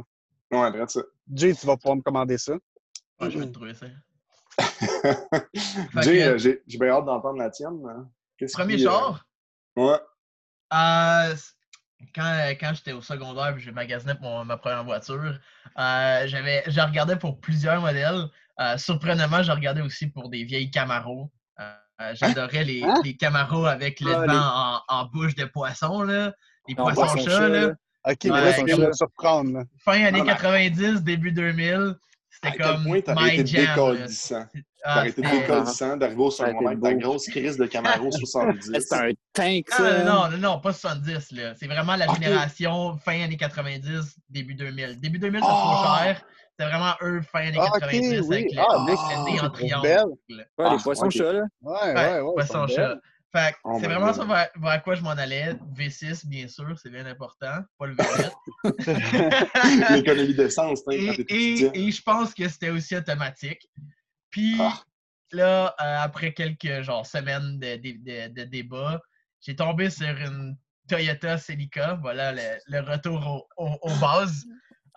[0.51, 1.01] Ouais, vrai, ça.
[1.33, 2.53] Jay, tu vas pouvoir me commander ça.
[3.21, 3.85] Ouais, je vais te trouver ça.
[6.01, 7.79] Jay, que- euh, j'ai j'ai bien hâte d'entendre la tienne.
[7.87, 8.09] hein.
[8.53, 8.91] Premier qui, euh,
[9.77, 9.99] Ouais.
[10.73, 11.35] euh,
[12.13, 15.39] quand, quand j'étais au secondaire et je magasinais pour ma première voiture,
[15.77, 18.25] euh, j'avais, je regardais pour plusieurs modèles.
[18.59, 21.31] Euh, surprenamment, je regardais aussi pour des vieilles Camaro.
[21.59, 23.01] Euh, j'adorais les, Hein?
[23.03, 26.33] les Camaro avec le Ah, vent les- en, en bouche de poisson, là.
[26.67, 27.67] Les En poissons poisson chats, chat, là.
[28.07, 29.63] Ok, mais là, surprendre.
[29.79, 30.35] Fin années Ah, ben.
[30.35, 31.73] 90, début 2000.
[31.73, 31.95] À
[32.29, 34.07] C'était comme my jam.
[34.85, 34.99] Décollissant.
[35.01, 38.71] Ah, été c'était- décollissant d'arriver au secondaire avec ta grosse crise de Camaro 70.
[38.79, 40.03] C'est un tank, Ah, ça.
[40.03, 41.31] non, non, non, pas 70.
[41.31, 41.53] là.
[41.55, 44.99] C'est vraiment la génération fin années 90, début 2000.
[44.99, 45.83] Début 2000, c'était Ah!
[45.83, 46.21] trop cher.
[46.57, 48.35] C'était vraiment eux, fin années Ah, ok, 90, oui.
[48.37, 48.85] avec le, Ah,
[49.27, 49.87] c'est en triangle.
[49.87, 51.11] Ouais, Ah, les poissons ok.
[51.11, 51.41] chats, là.
[51.61, 52.33] Ouais, Ouais, ouais, ouais.
[52.33, 52.87] poisson sont chat.
[52.89, 52.99] belles.
[53.35, 54.15] Fait que Oh c'est vraiment God.
[54.15, 55.55] ça vers, vers quoi je m'en allais.
[55.77, 57.57] V6, bien sûr, c'est bien important.
[57.77, 58.31] Pas le V8.
[59.95, 63.67] L'économie d'essence, hein, et, et, et je pense que c'était aussi automatique.
[64.35, 64.83] Puis Ah.
[65.31, 69.01] là, euh, après quelques genre, semaines de, de, de- de débat,
[69.39, 70.57] j'ai tombé sur une
[70.89, 71.93] Toyota Celica.
[72.01, 74.45] Voilà le, le retour au- au- aux bases.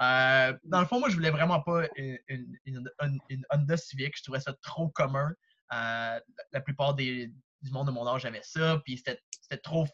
[0.00, 2.18] Euh, dans le fond, moi, je voulais vraiment pas une,
[2.66, 2.90] une-
[3.30, 4.16] une- Honda Civic.
[4.18, 5.32] Je trouvais ça trop commun.
[5.72, 6.20] Euh,
[6.52, 8.80] la, plupart des, du monde de mon âge avait ça.
[8.84, 9.86] Puis c'était c'était trop,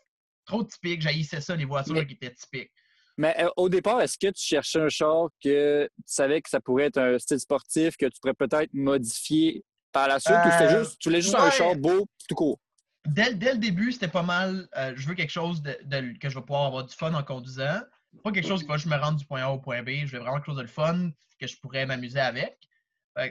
[0.46, 1.02] trop typique.
[1.02, 2.72] J'haïssais ça, les voitures Mais- qui étaient typiques.
[3.16, 6.61] Mais euh, au départ, est-ce que tu cherchais un char que tu savais que ça
[6.61, 10.64] pourrait être un style sportif que tu pourrais peut-être modifier par la suite ou c'était
[10.74, 12.59] Euh, juste, tu voulais juste un char beau tout court?
[13.07, 14.66] dès, dès le début, c'était pas mal.
[14.77, 17.22] euh, je veux quelque chose de, de- que je vais pouvoir avoir du fun en
[17.22, 17.81] conduisant.
[18.22, 19.90] Pas quelque chose qui va juste me rendre du point A au point B.
[20.07, 22.59] Je veux vraiment quelque chose de le fun que je pourrais m'amuser avec.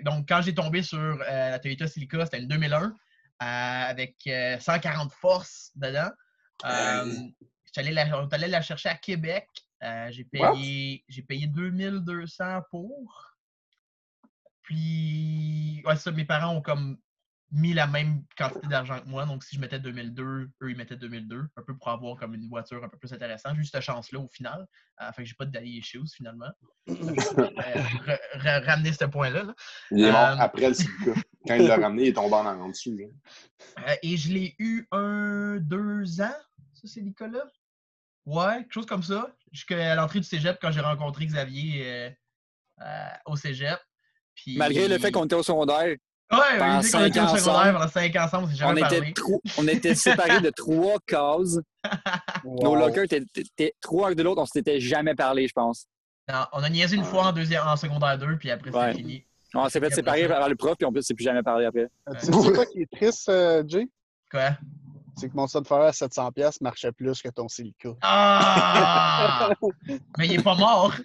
[0.04, 1.16] Donc, quand j'ai tombé sur euh,
[1.50, 2.90] la Toyota Celica, c'était une 2001 euh,
[3.42, 6.10] avec euh, 140 forces dedans.
[6.66, 7.34] Euh, on
[7.82, 9.48] est allé la chercher à Québec.
[9.84, 13.30] Euh, j'ai payé, j'ai payé 2200 pour.
[14.64, 16.98] Puis, ouais, ça, mes parents ont comme
[17.52, 19.26] mis la même quantité d'argent que moi.
[19.26, 22.48] Donc, si je mettais 2002, eux, ils mettaient 2002, un peu pour avoir comme une
[22.50, 23.56] voiture un peu plus intéressante.
[23.56, 24.66] J'ai eu cette chance-là au final.
[25.02, 26.50] Euh, fait que j'ai pas de daddy issues finalement.
[26.90, 26.96] Euh,
[28.06, 29.44] ra- ra- ramener ce point-là.
[29.44, 29.54] là.
[29.92, 31.14] Il est mort Euh, après le.
[31.46, 32.56] Quand il l'a ramené, il est tombé en, là.
[33.80, 36.36] Euh, et je l'ai eu un, deux ans,
[36.74, 37.44] ce Celica-là.
[38.26, 39.28] Ouais, quelque chose comme ça.
[39.52, 42.10] Jusqu'à l'entrée du cégep, quand j'ai rencontré Xavier euh,
[42.82, 43.80] euh, au cégep.
[44.36, 44.58] Puis...
[44.58, 45.96] Malgré le fait qu'on était au secondaire,
[46.32, 49.14] Ouais, pendant était au secondaire pendant cinq ans ensemble, on s'est on jamais était, parlé.
[49.60, 51.60] on était séparés de trois cases.
[52.44, 55.86] Nos lockers étaient, étaient trois de l'autre, on s'était jamais parlé, je pense.
[56.32, 58.92] Non, on a niaisé une fois en, deuxième, en secondaire 2, puis après, Ouais.
[58.94, 59.26] c'est fini.
[59.54, 61.88] On s'est fait séparer par le prof, puis on ne s'est plus jamais parlé après.
[62.10, 63.88] Euh, Tu sais c'est quoi qui est triste, euh, Jay?
[64.32, 64.58] Quoi?
[65.16, 67.90] C'est que mon Sunfire à 700$ marchait plus que ton Silica.
[68.02, 69.50] Ah!
[70.18, 70.92] Mais il est pas mort!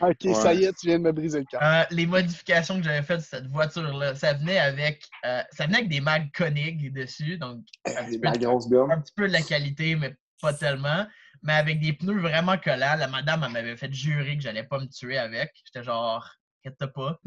[0.00, 0.34] ok, Ouais.
[0.34, 1.60] ça y est, tu viens de me briser le cœur.
[1.62, 5.78] Euh, les modifications que j'avais faites de cette voiture-là, ça venait avec euh, ça venait
[5.78, 8.90] avec des mag Koenig dessus, donc un petit, peu, biome.
[8.90, 11.06] un petit peu de la qualité, mais pas tellement.
[11.42, 12.96] Mais avec des pneus vraiment collants.
[12.98, 15.52] La madame elle m'avait fait jurer que j'allais pas me tuer avec.
[15.64, 16.28] J'étais genre,
[16.64, 17.18] inquiète pas.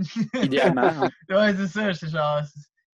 [0.42, 0.82] Idéalement.
[0.84, 1.10] hein.
[1.30, 1.92] ouais, c'est ça.
[1.92, 2.42] J'étais genre,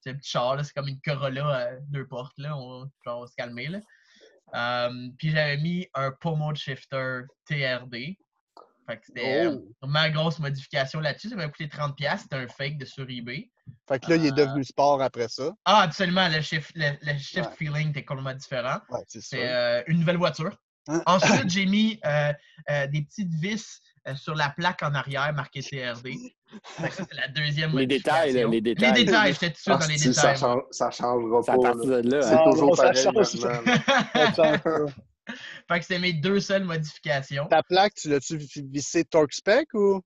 [0.09, 2.37] un petit char, c'est comme une Corolla à deux portes.
[2.37, 2.57] Là.
[2.57, 3.67] On, genre, on va se calmer.
[3.67, 3.79] Là.
[4.55, 8.17] Euh, puis j'avais mis un Pomo Shifter TRD.
[8.87, 9.87] Fait que c'était euh, Oh.
[9.87, 11.29] ma grosse modification là-dessus.
[11.29, 12.17] Ça m'a coûté 30$.
[12.17, 13.49] C'était un fake de sur eBay.
[13.87, 15.51] Fait que là, il est euh, devenu sport après ça.
[15.65, 16.27] Ah, absolument.
[16.27, 17.55] Le shift, le, le shift Ouais.
[17.57, 18.79] feeling était complètement différent.
[18.89, 19.21] Ouais, c'est.
[19.21, 20.57] C'est euh, une nouvelle voiture.
[20.87, 21.01] Hein?
[21.05, 22.33] Ensuite, j'ai mis euh,
[22.71, 25.75] euh, des petites vis euh, sur la plaque en arrière marquée ça,
[26.89, 28.93] c'est la deuxième Les détails, là, les détails.
[28.93, 30.23] Les détails, j'étais tout de suite Ah, dans les ça, détails.
[30.25, 30.35] moi.
[30.35, 31.61] change, ça changera C'est à pas.
[31.61, 32.01] partir là.
[32.01, 32.21] de là.
[32.21, 32.37] C'est hein.
[32.45, 33.03] Ah, toujours non, ça pareil.
[33.03, 34.91] Ça change
[35.69, 37.47] fait que c'est mes deux seules modifications.
[37.47, 40.01] Ta plaque, tu l'as-tu vi- vissé Torque Spec ou?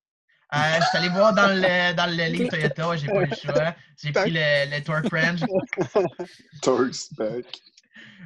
[0.54, 3.36] Euh, je suis allé voir dans le, dans le ligne Toyota, j'ai pas eu le
[3.42, 3.76] choix.
[4.04, 5.40] J'ai pris le, le Torque Wrench.
[6.62, 7.60] Torque spec.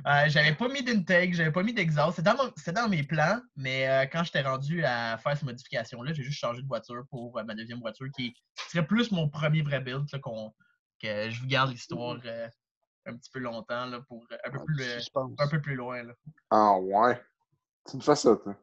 [0.07, 2.17] Euh, j'avais pas mis d'intake, j'avais pas mis d'exhaust.
[2.17, 6.23] C'était dans, dans mes plans, mais euh, quand j'étais rendu à faire ces modifications-là, j'ai
[6.23, 8.35] juste changé de voiture pour euh, ma deuxième voiture qui
[8.69, 10.19] serait plus mon premier vrai build, là,
[11.01, 12.47] que je vous garde l'histoire euh,
[13.05, 15.31] un petit peu longtemps là, pour un peu, plus, euh, Je pense.
[15.37, 16.03] un peu plus loin.
[16.03, 16.13] Là.
[16.49, 17.21] Ah ouais.
[17.89, 18.55] Tu me fais ça, toi.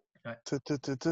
[0.44, 1.10] Tu, tu, tu, tu.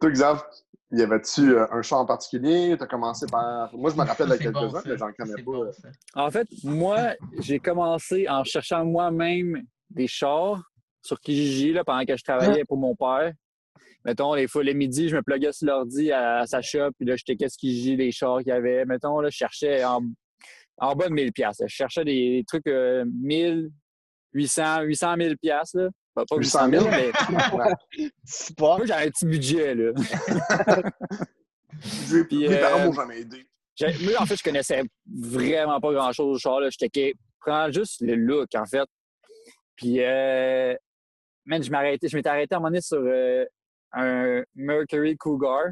[0.00, 0.44] Toi, Xav,
[0.90, 2.74] y avait-tu euh, un char en particulier?
[2.76, 3.74] Tu as commencé par.
[3.76, 5.42] Moi, je me rappelle de quelques-uns, mais j'en connais pas.
[5.42, 5.70] bon.
[6.14, 10.62] En fait, moi, j'ai commencé en cherchant moi-même des chars
[11.02, 13.32] sur Kijiji là, pendant que je travaillais pour mon père.
[14.04, 17.06] Mettons, les fois, les midis, je me pluguais sur l'ordi à, à sa shop, puis
[17.06, 18.84] là, je checkais ce Kijiji, les chars qu'il y avait.
[18.84, 20.02] Mettons, là, je cherchais en,
[20.78, 21.58] en bas de 1000 pièces.
[21.60, 23.70] Je cherchais des, des trucs euh, 1000,
[24.32, 25.88] 800, 800 000 pièces là.
[26.26, 27.10] Pas, pas 800 000, mais
[28.24, 28.78] Sport.
[28.78, 29.92] moi, j'avais un petit budget, là.
[32.28, 33.46] Puis, mes euh, parents m'ont jamais aidé.
[33.76, 36.60] J'ai- Moi, en fait, je connaissais vraiment pas grand-chose au char.
[36.60, 36.68] Là.
[36.70, 38.86] Je checkais, prends juste le look, en fait.
[39.76, 40.74] Puis, euh,
[41.44, 43.44] man, je m'arrêtais, je m'étais arrêté à un moment donné sur euh,
[43.92, 45.66] un Mercury Cougar.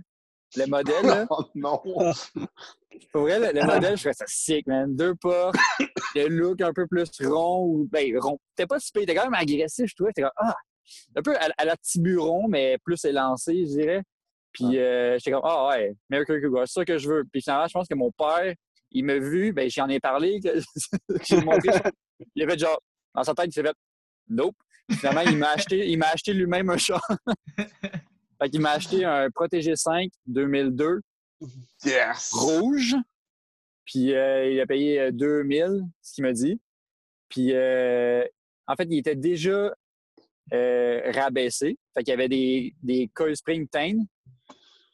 [0.56, 1.26] Le modèle.
[1.30, 1.80] Oh non!
[3.12, 4.94] Pour vrai, le, le modèle, je trouvais ça sick, man.
[4.94, 5.56] Deux portes,
[6.14, 7.64] le look un peu plus rond.
[7.64, 8.38] ou Ben, rond.
[8.54, 10.12] T'es pas super, t'es quand même agressif, je trouvais.
[10.12, 10.54] T'es comme, ah!
[11.16, 14.02] Un peu à, à la Tiburon, mais plus élancé, je dirais.
[14.52, 17.24] Puis euh, j'étais comme, ah ouais, Mercury Cougar, c'est ça que je veux.
[17.30, 18.54] Puis finalement, je pense que mon père,
[18.90, 20.58] il m'a vu, ben j'en ai parlé, que
[21.28, 21.68] j'ai montré.
[22.34, 22.80] Il a fait genre,
[23.14, 23.74] dans sa tête, il s'est fait,
[24.28, 24.56] nope.
[24.90, 27.06] Finalement, il m'a acheté, il m'a acheté lui-même un char.
[28.40, 31.00] Fait qu'il m'a acheté un Protégé 5 2002
[31.84, 32.30] Yes!
[32.32, 32.94] rouge.
[33.84, 36.60] Puis euh, il a payé euh, 2000, ce qu'il m'a dit.
[37.28, 38.24] Puis euh,
[38.66, 39.72] en fait, il était déjà
[40.52, 41.76] euh, rabaissé.
[41.94, 43.98] Fait qu'il y avait des, des coil spring Tain.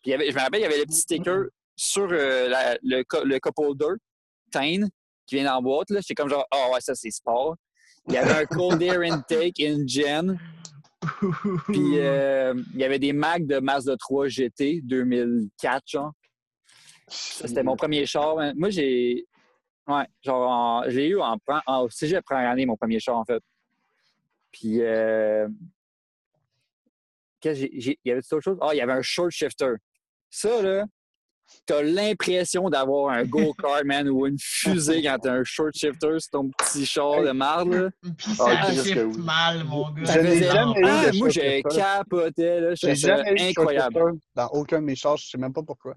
[0.02, 1.44] Puis il y avait, je me rappelle, il y avait le petit sticker
[1.76, 3.94] sur euh, la- le, le cup holder
[4.50, 4.86] Tain
[5.26, 5.90] qui vient en boîte.
[5.90, 6.00] là.
[6.00, 7.56] J'étais comme genre, oh ouais, ça c'est sport.
[8.08, 10.38] Il y avait un cold air intake InGen.
[11.68, 16.12] Puis euh, il y avait des Macs de Mazda 3 GT 2004, genre.
[17.08, 18.36] Ça, c'était mon premier char.
[18.36, 18.54] man.
[18.56, 19.26] Moi, j'ai.
[19.88, 21.36] Ouais, genre, en- je l'ai eu en,
[21.66, 23.42] en cégep première année, mon premier char, en fait.
[24.52, 25.48] Puis, euh,
[27.40, 28.58] qu'est-ce que j'ai- j'ai- il y avait autre chose?
[28.60, 29.72] Ah, il y avait un short shifter.
[30.30, 30.86] Ça, là,
[31.66, 36.30] t'as l'impression d'avoir un go-kart, man, ou une fusée quand t'as un short shifter sur
[36.30, 37.90] ton petit char de marde.
[38.16, 39.18] Puis Ah, ça shift oui.
[39.18, 40.04] mal, mon gars.
[40.06, 42.74] Ça Je n'ai faisait- jamais eu Ah, moi, j'ai capoté, là.
[42.74, 44.18] J'ai jamais eu short incroyable.
[44.34, 45.16] dans aucun de mes chars.
[45.16, 45.94] Je sais même pas pourquoi.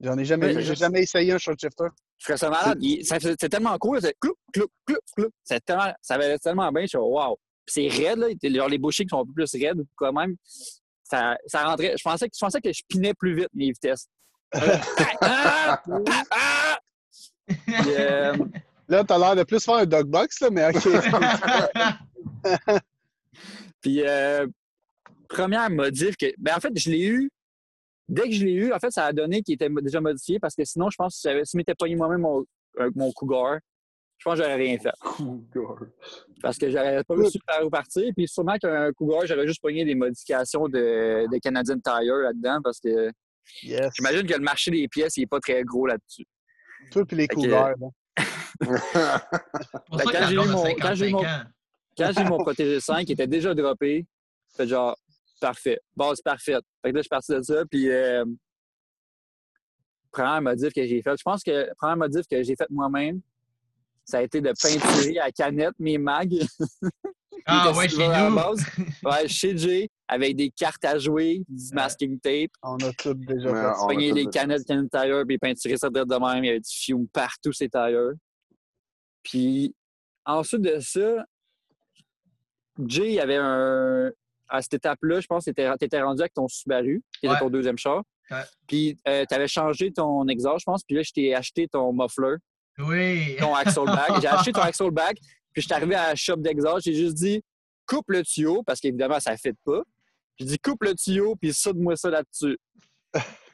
[0.00, 0.52] J'en ai jamais.
[0.52, 1.86] J'ai juste- jamais essayé un short shifter.
[2.18, 2.78] Je ça malade.
[3.38, 4.00] C'est tellement cool.
[4.00, 4.68] C'est cloup, cloup,
[5.16, 5.28] cloup.
[5.42, 6.82] C'est tellement, ça avait tellement bien.
[6.82, 7.36] Je suis wow.
[7.66, 8.28] Puis C'est raide, là.
[8.42, 10.36] Genre, les bouchées qui sont un peu plus raides, quand même.
[11.02, 11.94] Ça, ça rentrait.
[11.96, 14.06] Je pensais, que- je pensais que je pinais plus vite mes vitesses.
[14.54, 14.78] Euh,
[18.88, 20.76] Là, t'as l'air de plus faire un dog box, là, mais OK.
[23.80, 24.46] puis, euh,
[25.28, 26.26] première modif que.
[26.38, 27.28] Ben, en fait, je l'ai eu.
[28.08, 30.54] Dès que je l'ai eu, en fait, ça a donné qu'il était déjà modifié parce
[30.54, 32.44] que sinon, je pense que si je m'étais pogné moi-même mon,
[32.94, 33.58] mon Cougar,
[34.18, 34.92] je pense que j'aurais rien fait.
[35.00, 35.78] Cougar.
[36.40, 38.12] Parce que j'aurais pas su par où partir.
[38.16, 42.78] Puis sûrement qu'un Cougar, j'aurais juste pogné des modifications de, de Canadian Tire là-dedans parce
[42.78, 43.10] que
[43.62, 43.90] Yes.
[43.96, 46.26] j'imagine que le marché des pièces, il est pas très gros là-dessus.
[46.90, 47.40] Toi puis les Fait
[48.62, 49.28] ça
[50.04, 51.12] quand j'ai eu mon- a quand j'ai eu
[51.96, 54.06] 55 mon- mon Protégé 5, il était déjà droppé.
[54.56, 54.96] Fait genre,
[55.40, 55.78] parfait.
[55.94, 56.64] Base parfaite.
[56.82, 57.64] Fait que là, je suis parti de ça.
[57.70, 58.24] Puis, euh,
[60.10, 63.20] première modif que j'ai fait, je pense que première modif que j'ai faite moi-même,
[64.04, 66.46] ça a été de peinturer à canette mes mags.
[67.44, 68.34] Ah ouais, chez nous.
[68.34, 68.64] base.
[69.02, 72.50] Ouais, chez Jay, avec des cartes à jouer, du masking tape.
[72.62, 73.74] On a tous déjà Mais fait ça.
[73.80, 76.44] on a pogner tout les canettes Canon Tire puis peinturer ça de même.
[76.44, 78.12] Il y avait du fume partout, ces tires.
[79.22, 79.74] Puis
[80.24, 81.24] ensuite de ça,
[82.86, 84.10] Jay, il y avait un.
[84.48, 87.40] À cette étape-là, je pense que tu étais rendu avec ton Subaru, qui était Ouais.
[87.40, 88.04] ton deuxième char.
[88.30, 88.42] Ouais.
[88.68, 90.84] Puis tu avais changé ton exhaust, je pense.
[90.84, 92.36] Puis là, je t'ai acheté ton muffler,
[92.78, 93.34] Oui.
[93.40, 94.20] ton axle-bag.
[94.20, 95.16] J'ai acheté ton axle-bag.
[95.52, 96.84] Puis je suis arrivé à la shop d'exhaust.
[96.84, 97.42] J'ai juste dit
[97.88, 99.82] coupe le tuyau, parce qu'évidemment, ça ne fit pas.
[100.38, 102.58] J'ai dit coupe le tuyau, puis soude-moi ça là-dessus.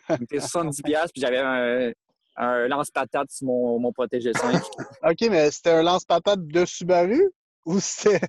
[0.06, 1.92] Fait 70$, puis j'avais un,
[2.36, 4.62] un lance-patate sur mon, mon protégé 5.
[5.04, 7.30] OK, mais c'était un lance-patate de Subaru?
[7.64, 8.20] Ou c'était.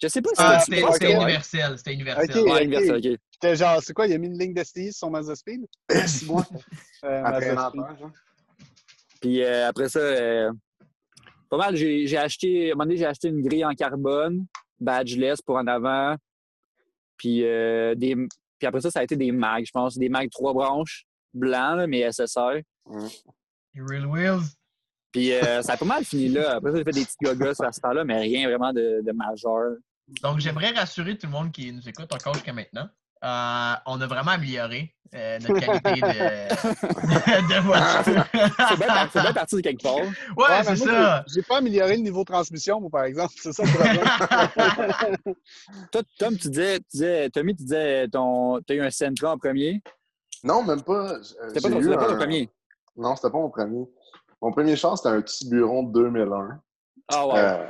[0.00, 1.78] Je sais pas si Ah, c'était C'était c'était universel.
[1.78, 2.38] C'était universel.
[2.38, 2.52] Ok.
[2.52, 3.18] Ouais, universel, ok.
[3.32, 5.66] C'était genre, c'est quoi, il a mis une ligne de sur son Mazda Speed?
[5.88, 6.46] C'est moi.
[7.04, 7.72] Euh, Après genre.
[9.20, 10.50] Puis euh, après ça, euh,
[11.48, 14.46] pas mal, j'ai j'ai acheté, à un moment donné, j'ai acheté une grille en carbone,
[14.80, 16.16] badgeless pour en avant.
[17.16, 19.96] Puis, euh, des, puis après ça, ça a été des mags, je pense.
[19.98, 22.62] Des mags trois branches, blancs, là, mais SSR.
[23.74, 24.44] Les Real Wheels.
[25.12, 26.56] Puis euh, ça a pas mal fini là.
[26.56, 29.12] Après ça, j'ai fait des petits gogos à ce temps-là, mais rien vraiment de, de
[29.12, 29.76] majeur.
[30.22, 32.88] Donc, j'aimerais rassurer tout le monde qui nous écoute encore jusqu'à maintenant.
[33.24, 36.04] Euh, on a vraiment amélioré euh, notre qualité de,
[37.54, 38.24] de voiture.
[38.68, 39.94] C'est bien, par- c'est bien parti de quelque part.
[39.96, 40.04] Ouais,
[40.36, 41.24] Ouais, c'est ça.
[41.32, 43.32] j'ai- pas amélioré le niveau de transmission, moi, par exemple.
[43.40, 45.34] C'est ça le problème.
[45.92, 49.38] Toi, Tom, tu disais, tu disais Tommy, tu disais, ton, t'as eu un Sentra en
[49.38, 49.82] premier.
[50.44, 51.12] Non, même pas.
[51.14, 52.50] Euh, C'était pas, ton- pas ton premier.
[52.96, 53.84] Non, c'était pas mon premier.
[54.42, 56.60] Mon premier char, c'était un petit bureau de 2001.
[57.08, 57.34] Ah ouais.
[57.38, 57.66] Euh,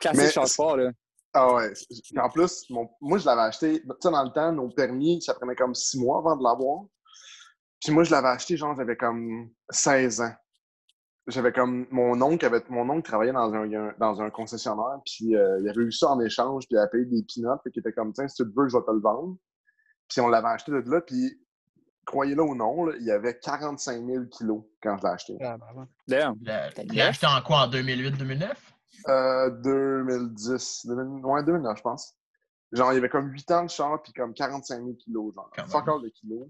[0.00, 0.90] Classique mais- fort, là.
[1.34, 1.72] Ah ouais.
[2.16, 3.80] En plus, mon- moi, je l'avais acheté.
[3.82, 6.84] Tu sais, dans le temps, nos permis, ça prenait comme six mois avant de l'avoir.
[7.82, 10.32] Puis moi, je l'avais acheté, genre, j'avais comme 16 ans.
[11.26, 11.86] J'avais comme.
[11.90, 12.62] Mon oncle avait.
[12.68, 16.20] Mon oncle travaillait dans un, dans un concessionnaire, puis euh, il avait eu ça en
[16.20, 18.52] échange, puis il avait payé des peanuts, puis il était comme, tiens, si tu le
[18.56, 19.36] veux, je vais te le vendre.
[20.08, 21.40] Puis on l'avait acheté de là, puis
[22.04, 25.36] croyez-le ou non, là, il y avait 45 000 kilos quand je l'ai acheté.
[25.40, 25.86] Ah, ben, ouais.
[26.06, 28.52] D'ailleurs, Le- Tu l'as acheté en quoi, en 2008-2009?
[29.08, 30.86] Euh, 2010.
[30.86, 32.14] 2000 ouais, 2009, je pense.
[32.72, 35.50] Genre, il y avait comme 8 ans de char, puis comme 45 000 kilos, genre.
[35.68, 36.48] Fuck all de kilos.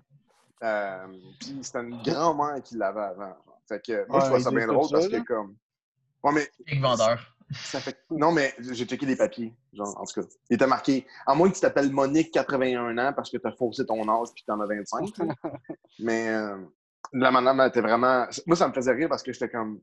[0.63, 1.07] Euh,
[1.41, 3.37] puis c'était une grand-mère qui l'avait avant.
[3.69, 5.57] Fait que moi, je trouve ça bien drôle parce que comme.
[6.23, 6.81] Ouais, mais.
[6.81, 7.35] vendeur.
[7.53, 7.99] Ça fait...
[8.11, 9.55] Non, mais j'ai checké les papiers.
[9.73, 11.07] Genre, en tout cas, il était marqué.
[11.27, 14.29] À moins que tu t'appelles Monique, 81 ans, parce que tu as faussé ton âge
[14.35, 15.13] puis que tu en as 25.
[15.99, 16.57] mais euh,
[17.13, 18.27] la madame était vraiment.
[18.47, 19.81] Moi, ça me faisait rire parce que j'étais comme.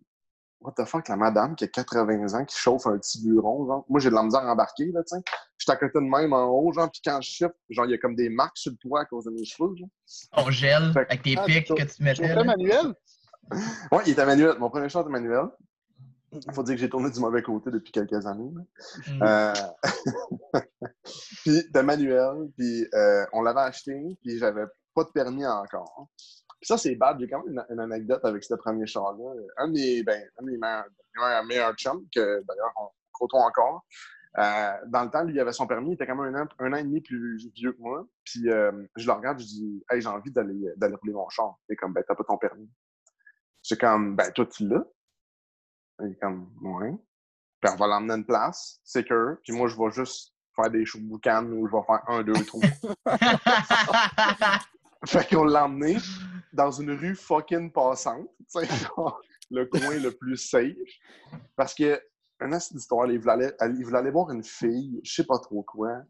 [0.61, 3.85] What the fuck, la madame qui a 80 ans, qui chauffe un petit bureau, genre.
[3.89, 5.23] Moi, j'ai de la misère à embarquer, là, tu sais.
[5.57, 7.93] J'étais à côté de même en haut, genre, puis quand je chiffre, genre, il y
[7.95, 9.89] a comme des marques sur le toit à cause de mes cheveux, genre.
[10.33, 12.43] On gèle avec tes ah, pics que tu mettais.
[12.43, 12.93] manuel?
[13.91, 14.57] Oui, il était manuel.
[14.59, 15.45] Mon premier shot était manuel.
[16.31, 18.51] Il faut dire que j'ai tourné du mauvais côté depuis quelques années.
[19.07, 19.23] Mm.
[19.23, 19.53] Euh...
[21.43, 26.07] puis de manuel, puis euh, on l'avait acheté, puis j'avais pas de permis encore.
[26.61, 27.19] Puis ça, c'est bad.
[27.19, 29.33] J'ai quand même une, anecdote avec ce premier char-là.
[29.57, 30.57] Un de mes, ben, un de mes
[31.47, 33.83] meilleurs, chums, que d'ailleurs on côtoie encore,
[34.37, 36.47] euh, dans le temps, lui, il avait son permis, il était quand même un an,
[36.59, 38.07] un an et demi plus vieux que moi.
[38.23, 41.57] Puis euh, je le regarde, je dis Hey, j'ai envie d'aller rouler mon char.
[41.67, 42.69] Il est comme Ben, t'as pas ton permis.
[43.63, 44.85] C'est comme Ben, toi, tu l'as.
[46.01, 46.93] Il est comme Ouais.
[47.59, 50.69] Puis on va l'emmener à une place, c'est que, puis moi, je vais juste faire
[50.69, 52.61] des shows boucan où je vais faire un, deux, trois.
[55.05, 55.97] fait qu'on l'a emmené
[56.53, 58.29] dans une rue fucking passante,
[59.51, 60.75] le coin le plus safe.
[61.55, 62.01] Parce que,
[62.39, 65.39] un assez d'histoire, il voulait, aller, il voulait aller voir une fille, je sais pas
[65.39, 66.01] trop quoi.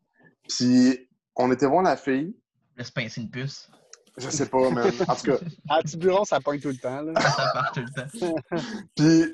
[0.48, 2.36] Puis, on était voir la fille.
[2.78, 3.70] Laisse pincer une puce.
[4.18, 5.38] Je sais pas, mais En tout cas.
[5.70, 7.02] À Tiburon, ça pointe tout le temps.
[7.02, 7.20] Là.
[7.20, 8.36] ça part tout le temps.
[8.96, 9.34] Puis,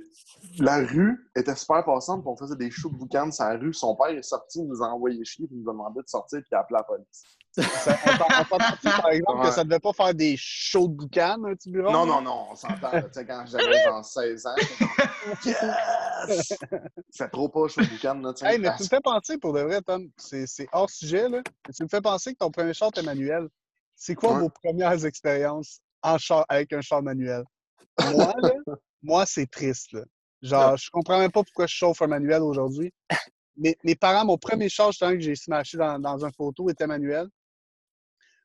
[0.59, 3.73] la rue était super passante, puis on faisait des shows de boucan sur la rue.
[3.73, 6.07] Son père est sorti, il nous a envoyé chier, puis il nous a demandé de
[6.07, 7.23] sortir, puis il a appelé la police.
[7.57, 7.97] Ça,
[8.51, 11.91] on par exemple, que ça devait pas faire des shows de boucan, un petit bureau?
[11.91, 12.91] Non, non, non, on s'entend.
[12.91, 14.55] tu sais, quand j'avais genre 16 ans,
[15.45, 16.57] yes!
[17.09, 18.33] C'est trop pas show de boucan, là.
[18.43, 21.41] Hey, mais tu me fais penser, pour de vrai, Tom, c'est hors sujet, là.
[21.75, 23.47] tu me fais penser que ton premier char était manuel.
[23.95, 27.43] C'est quoi vos premières expériences en char, avec un char manuel?
[28.11, 28.51] Moi, là,
[29.01, 30.01] moi, c'est triste, là.
[30.43, 32.93] Genre, je comprends même pas pourquoi je chauffe un manuel aujourd'hui.
[33.59, 37.27] Mes, mes parents, mon premier char que j'ai smashé dans, dans une photo était manuel.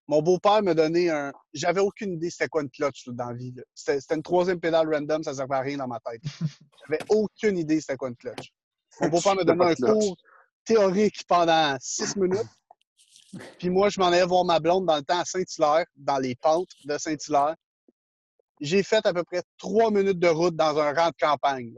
[0.09, 1.33] Mon beau-père me donnait un.
[1.53, 3.55] J'avais aucune idée c'était quoi une clutch dans la vie.
[3.75, 6.23] C'était une troisième pédale random, ça servait à rien dans ma tête.
[6.89, 8.53] J'avais aucune idée c'était quoi une clutch.
[9.01, 10.17] Mon beau-père me donnait un cours
[10.65, 12.49] théorique pendant six minutes.
[13.59, 16.35] Puis moi, je m'en allais voir ma blonde dans le temps à Saint-Hilaire, dans les
[16.35, 17.55] pentes de Saint-Hilaire.
[18.61, 21.73] J'ai fait à peu près trois minutes de route dans un rang de campagne.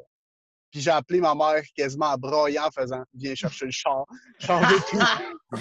[0.74, 4.04] Puis j'ai appelé ma mère quasiment en broyant, en faisant Viens chercher le char.
[4.40, 4.98] tout.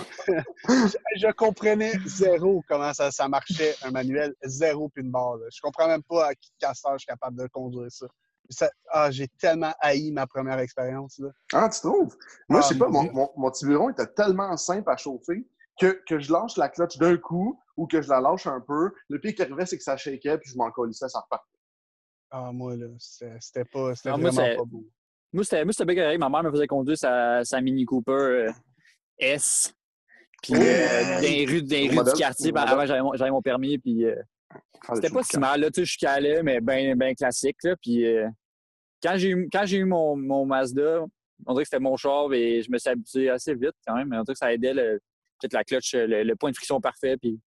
[0.67, 5.37] je, comprenais zéro comment ça, ça, marchait, un manuel, zéro puis une barre.
[5.53, 8.71] Je comprends même pas à qui casseur je suis capable de conduire ça.
[8.89, 11.21] ah, j'ai tellement haï ma première expérience.
[11.53, 12.17] Ah, tu trouves?
[12.49, 15.47] Moi, je sais ah, pas, mon, mon, mon, tiburon était tellement simple à chauffer
[15.79, 18.91] que, que je lâche la clutch d'un coup ou que je la lâche un peu.
[19.09, 21.59] Le pire qui arrivait, c'est que ça shakeait puis je m'en colissais, ça repartait.
[22.31, 24.83] Ah, moi, là, c'était pas, c'était vraiment pas beau.
[25.33, 26.19] Moi, c'était bien correct.
[26.19, 28.51] Ma mère me faisait conduire sa, sa Mini Cooper euh,
[29.17, 29.73] S.
[30.43, 33.79] Puis, euh, dans les rues, dans les rues du quartier, ben, avant, j'avais mon, permis.
[33.79, 34.15] Puis, euh,
[34.87, 35.61] ah, c'était pas si mal.
[35.61, 37.57] Là, tu sais, je calais, mais bien ben classique.
[37.63, 38.05] Là, puis,
[39.01, 41.03] quand j'ai eu, quand eu mon, mon, Mazda,
[41.47, 44.09] on dirait que c'était mon char et je me suis habitué assez vite quand même.
[44.09, 47.17] Mais on dirait que ça aidait peut-être la clutch, le, point de friction parfait.
[47.17, 47.39] Puis,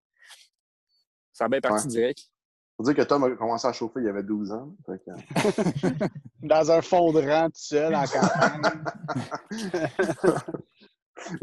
[1.32, 2.30] ça a bien parti direct.
[2.76, 4.76] Faut dire que Tom a commencé à chauffer il y avait 12 ans.
[6.42, 8.62] Dans un fond de rang tout seul en campagne.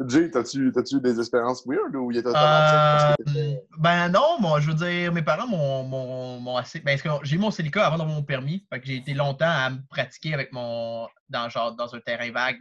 [0.08, 3.26] Jay, t'as-tu eu des expériences weird ou il était automatique?
[3.36, 6.80] Euh, ben non, moi, je veux dire, mes parents m'ont assez.
[6.80, 8.66] Ben, j'ai eu mon Celica avant d'avoir mon permis.
[8.72, 11.08] Fait que j'ai été longtemps à me pratiquer avec mon.
[11.30, 12.58] dans, genre, dans un terrain vague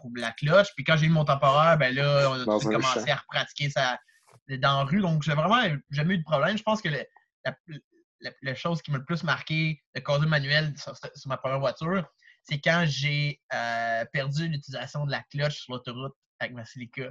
[0.00, 0.68] pour la cloche.
[0.74, 3.98] Puis quand j'ai eu mon temporaire, ben là, on a commencé à repratiquer ça
[4.48, 5.00] dans la rue.
[5.00, 6.58] Donc, j'ai vraiment jamais eu de problème.
[6.58, 7.52] Je pense que la,
[8.42, 10.94] la, chose qui m'a le plus marqué de conduire manuel sur,
[11.26, 12.06] ma première voiture,
[12.42, 17.10] c'est quand j'ai euh, perdu l'utilisation de la cloche sur l'autoroute avec ma Silica.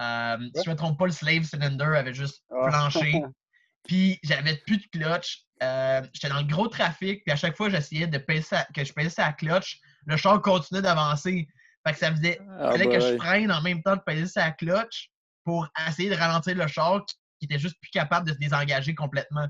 [0.00, 2.68] Euh, si je ne me trompe pas, le slave cylinder avait juste ah.
[2.68, 3.22] planché.
[3.84, 5.44] puis j'avais plus de clutch.
[5.62, 8.92] Euh, j'étais dans le gros trafic, puis à chaque fois j'essayais de peser que je
[8.92, 11.46] pesais la clutch, le char continuait d'avancer.
[11.86, 14.50] Fait que ça faisait ah, fallait que je freine en même temps de peser sa
[14.50, 15.10] clutch
[15.44, 18.94] pour essayer de ralentir le char qui, qui était juste plus capable de se désengager
[18.94, 19.46] complètement.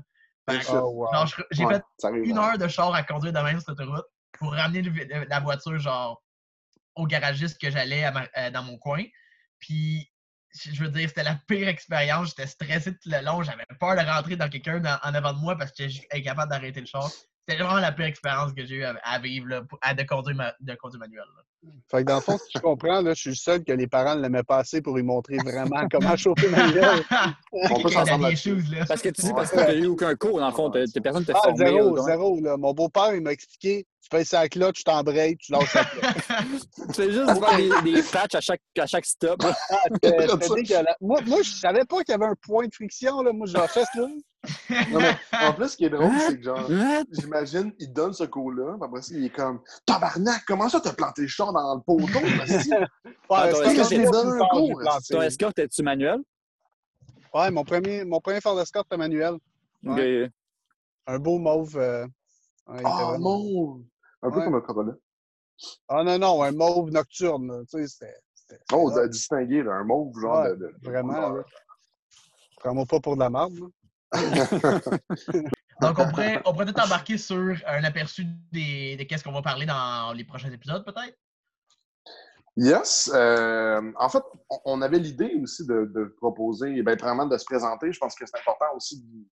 [0.47, 1.83] Oh, j'ai fait
[2.23, 4.81] une heure de char à conduire de même sur l'autoroute pour ramener
[5.27, 6.21] la voiture genre
[6.95, 8.05] au garagiste que j'allais
[8.37, 9.03] euh, dans mon coin.
[9.59, 10.11] Puis,
[10.53, 12.29] je veux dire, c'était la pire expérience.
[12.29, 13.43] J'étais stressé tout le long.
[13.43, 16.79] J'avais peur de rentrer dans quelqu'un en avant de moi parce que j'étais incapable d'arrêter
[16.79, 17.09] le char.
[17.47, 20.75] C'était vraiment la pire expérience que j'ai eu à, vivre là, à, de, conduire de
[20.75, 21.23] conduire manuel.
[21.89, 23.87] Fait que dans le fond, si tu comprends, là, je suis le seul que les
[23.87, 27.03] parents ne l'aimaient pas assez pour lui montrer vraiment comment chauffer manuel.
[27.51, 28.85] On peut s'en là.
[28.87, 31.21] Parce que tu dis parce que tu n'as eu aucun cours, dans le fond, personne
[31.21, 32.39] ne t'a ah, Zéro, zéro.
[32.41, 32.57] Là.
[32.57, 35.83] Mon beau-père, il m'a expliqué tu pèses la cloche, tu t'embrayes, tu lâches la
[36.87, 39.41] tu fais juste faire des, des patchs à chaque, à chaque stop.
[39.43, 39.77] Ah,
[41.01, 43.23] moi, moi, je savais pas qu'il y avait un point de friction.
[43.23, 43.33] Là.
[43.33, 44.07] Moi, je fait là.
[44.91, 45.17] Non, mais
[45.47, 46.69] en plus, ce qui est drôle, c'est que genre,
[47.11, 51.23] j'imagine, il donne ce coup-là, après ça, il est comme Tabarnak, comment ça t'as planté
[51.23, 52.19] le char dans le poteau?
[53.29, 53.51] ouais,
[55.09, 56.19] ton escorte, es-tu manuel?
[57.35, 59.35] Ouais, mon premier, mon premier d'escorte était manuel.
[59.83, 60.31] Ouais.
[61.05, 61.77] Un beau mauve.
[61.77, 62.05] Euh...
[62.67, 63.83] Ouais, oh, mauve!
[64.21, 64.93] Un peu comme un Corolla.
[65.89, 67.65] Ah non, non, un mauve nocturne.
[67.69, 68.63] Tu sais, c'était.
[68.71, 71.35] Oh, distinguer, là, un mauve genre de, de, Vraiment,
[72.57, 73.59] Prends-moi pas pour de la marde.
[75.81, 79.41] Donc, on pourrait, on pourrait peut-être embarquer sur un aperçu des, de qu'est-ce qu'on va
[79.41, 81.17] parler dans les prochains épisodes, peut-être?
[82.57, 83.11] Yes.
[83.13, 84.23] Euh, en fait,
[84.63, 87.91] on avait l'idée aussi de, de proposer, ben, vraiment de se présenter.
[87.91, 89.25] Je pense que c'est important aussi de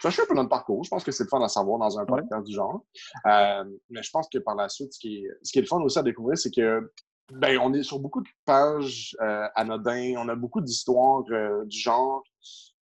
[0.00, 0.82] chercher un peu notre parcours.
[0.84, 2.82] Je pense que c'est le fun à savoir dans un podcast du genre.
[3.26, 5.68] Euh, mais je pense que par la suite, ce qui est, ce qui est le
[5.68, 6.90] fun aussi à découvrir, c'est que
[7.34, 12.24] ben, on est sur beaucoup de pages euh, anodins, on a beaucoup d'histoires du genre.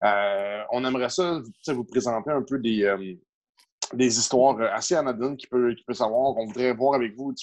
[0.05, 3.15] Euh, on aimerait ça vous présenter un peu des, euh,
[3.93, 6.37] des histoires assez anodines qui peut, qui peut savoir.
[6.37, 7.35] On voudrait voir avec vous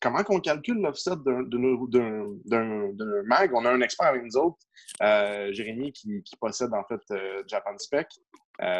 [0.00, 3.52] comment on calcule l'offset d'un mag.
[3.54, 4.58] On a un expert avec nous autres,
[5.02, 7.02] euh, Jérémy, qui, qui, possède en fait
[7.46, 8.08] Japan Spec.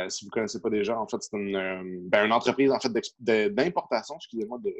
[0.09, 2.93] si vous ne connaissez pas déjà, en fait, c'est une, ben, une, entreprise en fait
[3.19, 4.75] d'importation, excusez-moi, de,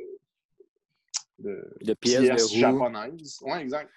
[1.41, 3.41] de, de pièces, japonaises.
[3.43, 3.91] Oui, exact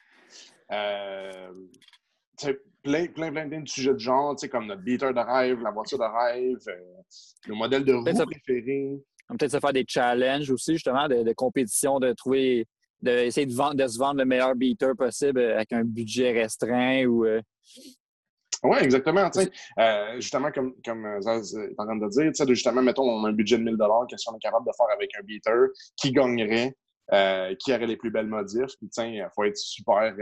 [2.84, 5.72] plein, plein, plein, de sujets de genre, tu sais, comme notre beater de rêve, la
[5.72, 7.02] voiture de rêve, euh,
[7.48, 9.00] le modèle de roue préféré.
[9.30, 12.68] Peut-être se faire des challenges aussi, justement, de, compétition, de trouver,
[13.02, 17.26] d'essayer de, de, de, se vendre le meilleur beater possible avec un budget restreint ou.
[17.26, 17.42] Euh,
[18.64, 19.30] oui, exactement.
[19.80, 23.34] Euh, justement, comme, comme Zaz est en train de dire, justement, mettons, on a un
[23.34, 23.78] budget de 1000
[24.10, 26.76] qu'est-ce qu'on est capable de faire avec un beater, qui gagnerait,
[27.58, 28.76] qui aurait les plus belles modifs?
[28.78, 30.14] Puis, il faut être super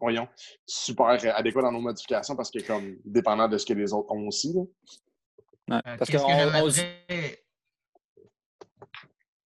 [0.00, 0.28] voyons,
[0.66, 4.28] super adéquat dans nos modifications parce que, comme, dépendant de ce que les autres ont
[4.28, 4.54] aussi.
[4.54, 4.62] Là.
[5.76, 6.16] Ouais, parce que,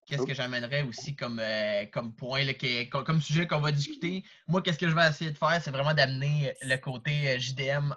[0.05, 2.45] qu'est-ce que j'amènerais aussi comme, euh, comme point,
[2.91, 4.23] comme, sujet qu'on va discuter.
[4.47, 7.93] Moi, qu'est-ce que je vais essayer de faire, c'est vraiment d'amener le côté euh, JDM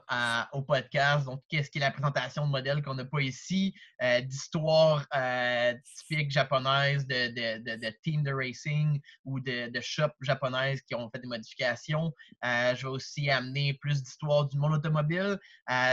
[0.52, 1.26] au podcast.
[1.26, 5.06] Donc, qu'est-ce qui est la présentation de modèles qu'on n'a pas ici, euh, d'histoires
[5.96, 11.08] typiques japonaises, de, de, de, team de racing ou de, de shop japonaises qui ont
[11.10, 12.12] fait des modifications.
[12.42, 15.38] je vais aussi amener plus d'histoires du monde automobile,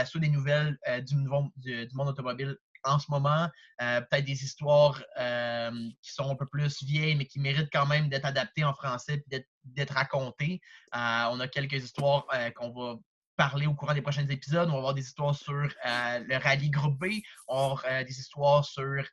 [0.06, 1.14] soit des nouvelles du,
[1.56, 3.48] du, du monde automobile en ce moment.
[3.82, 5.70] Euh, peut-être des histoires euh,
[6.02, 9.24] qui sont un peu plus vieilles, mais qui méritent quand même d'être adaptées en français
[9.30, 10.60] et d'être racontées.
[10.94, 12.96] Euh, on a quelques histoires qu'on va
[13.36, 14.68] parler au courant des prochains épisodes.
[14.68, 17.06] On va avoir des histoires sur le rallye groupe B,
[17.48, 17.76] on
[18.06, 19.04] des histoires sur,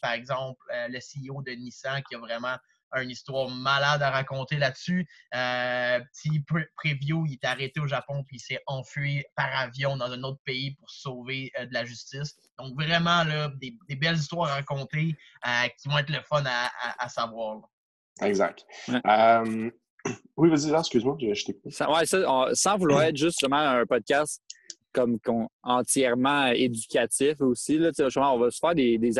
[0.00, 2.56] par exemple, le CEO de Nissan qui a vraiment
[3.00, 5.06] une histoire malade à raconter là-dessus.
[5.34, 6.44] Euh, petit
[6.76, 10.40] preview, il est arrêté au Japon puis il s'est enfui par avion dans un autre
[10.44, 12.36] pays pour sauver euh, de la justice.
[12.58, 15.16] Donc vraiment là, des, belles histoires à raconter
[15.46, 17.60] euh, qui vont être le fun à, savoir.
[18.20, 18.64] Exact.
[20.36, 21.72] oui, vas-y, excuse-moi, je t'écoute.
[22.54, 24.42] sans vouloir être justement un podcast
[24.92, 25.18] comme
[25.62, 29.18] entièrement éducatif aussi, là, on va se faire des, des,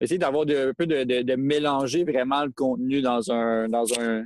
[0.00, 4.24] essayer d'avoir un peu de, mélanger vraiment le contenu dans un dans un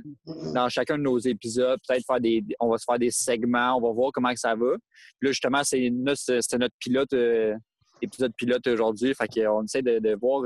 [0.53, 1.79] dans chacun de nos épisodes.
[1.87, 4.75] Peut-être faire des on va se faire des segments, on va voir comment ça va.
[5.19, 7.55] Puis là, justement, c'est notre, notre pilote, euh,
[8.01, 9.13] épisode pilote aujourd'hui.
[9.13, 10.43] Fait qu'on essaie de, voir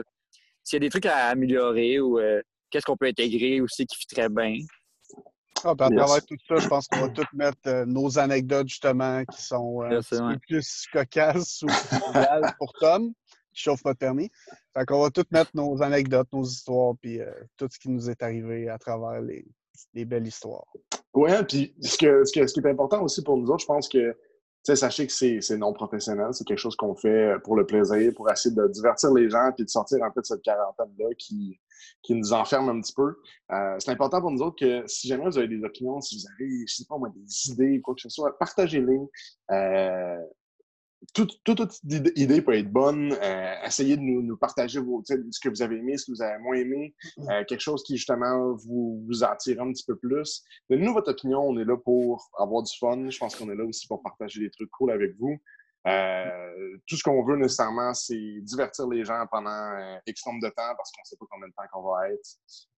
[0.63, 3.97] s'il y a des trucs à améliorer ou euh, qu'est-ce qu'on peut intégrer aussi qui
[3.97, 4.55] fit très bien.
[5.63, 9.23] Ah, à travers tout ça, je pense qu'on va tous mettre euh, nos anecdotes justement
[9.25, 11.67] qui sont un peu plus cocasses ou
[12.59, 13.13] pour Tom
[13.59, 14.29] chauffe pas permis.
[14.73, 18.09] Fait qu'on va tout mettre nos anecdotes, nos histoires, puis euh, tout ce qui nous
[18.09, 19.45] est arrivé à travers les,
[20.05, 20.65] belles histoires.
[21.13, 24.15] Oui, puis ce, ce, qui est important aussi pour nous autres, je pense que
[24.63, 28.53] sachez que c'est non professionnel, c'est quelque chose qu'on fait pour le plaisir, pour essayer
[28.53, 31.59] de divertir les gens puis de sortir un peu de cette quarantaine-là qui,
[32.01, 33.15] qui nous enferme un petit peu.
[33.51, 36.25] Euh, c'est important pour nous autres que si jamais vous avez des opinions, si vous
[36.33, 38.99] avez, je pas moi, des idées, quoi que ce soit, partagez-les.
[39.51, 40.17] Euh,
[41.13, 43.13] toute, idée peut être bonne.
[43.13, 46.37] Euh, essayez de nous, partager vos, ce que vous avez aimé, ce que vous avez
[46.39, 47.29] moins aimé, mm.
[47.29, 50.43] euh, quelque chose qui justement vous, vous attire un petit peu plus.
[50.69, 51.41] Donnez-nous votre opinion.
[51.41, 53.09] On est là pour avoir du fun.
[53.09, 55.37] Je pense qu'on est là aussi pour partager des trucs cool avec vous.
[55.87, 60.75] Euh, tout ce qu'on veut nécessairement, c'est divertir les gens pendant X nombre de temps
[60.75, 62.29] parce qu'on ne sait pas combien de temps qu'on va être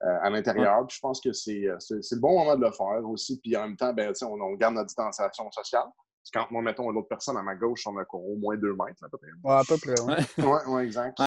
[0.03, 0.88] euh, à l'intérieur.
[0.88, 3.39] je pense que c'est le bon moment de le faire aussi.
[3.39, 5.88] Puis en même temps, ben, on, on garde notre distanciation sociale.
[6.24, 9.03] Que quand moi, mettons, l'autre personne à ma gauche, on a au moins deux mètres,
[9.03, 9.30] à peu près.
[9.43, 10.65] Ouais, à peu près, ouais.
[10.67, 11.17] ouais, exact.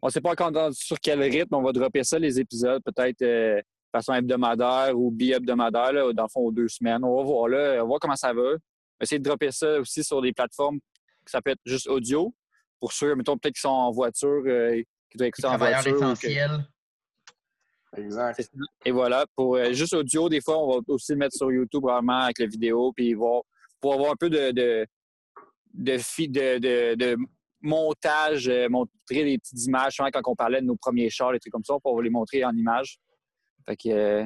[0.00, 3.20] On ne sait pas encore sur quel rythme on va dropper ça, les épisodes, peut-être
[3.20, 3.62] de
[3.92, 7.04] façon hebdomadaire ou bi-hebdomadaire, dans le fond, aux deux semaines.
[7.04, 8.54] On va voir là, on va voir comment ça va.
[9.00, 10.78] Essayer de dropper ça aussi sur des plateformes
[11.26, 12.34] ça peut être juste audio.
[12.80, 15.94] Pour ceux, mettons, peut-être qui sont en voiture, euh, qui doivent écouter en voiture.
[15.94, 16.66] essentiel.
[17.96, 18.50] Exact.
[18.84, 21.82] Et voilà, pour euh, juste audio, des fois, on va aussi le mettre sur YouTube
[21.82, 23.42] vraiment avec la vidéo, puis voir,
[23.82, 24.86] pour avoir un peu de, de,
[25.74, 27.16] de, de,
[27.60, 31.52] montage, euh, montrer des petites images, quand on parlait de nos premiers chars, des trucs
[31.52, 32.98] comme ça, pour les montrer en images.
[33.68, 34.24] Fait que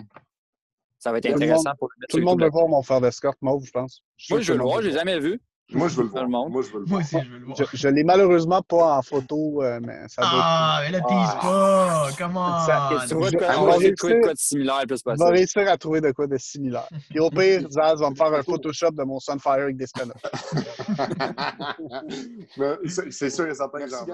[0.98, 3.64] ça va être intéressant pour le Tout le monde veut voir mon frère d'escorte mauve,
[3.64, 4.02] je pense.
[4.30, 5.40] Moi, je veux le voir, je l'ai jamais vu.
[5.72, 6.28] Moi, je veux le voir.
[6.28, 6.88] Moi, je veux le voir.
[6.88, 7.56] Moi aussi, je veux le voir.
[7.58, 11.34] Je, je l'ai malheureusement pas en photo, euh, mais ça doit Ah, mais là, tease
[11.42, 12.08] pas!
[12.16, 12.64] Comment?
[12.66, 15.22] De quoi, on va trouver de quoi de similaire plus possible.
[15.22, 16.88] On va réussir à trouver de quoi de similaire.
[17.10, 20.04] Puis au pire, Zaz va me faire un Photoshop de mon Sunfire avec des spin
[23.10, 23.78] C'est sûr et certain.
[23.78, 24.04] Merci,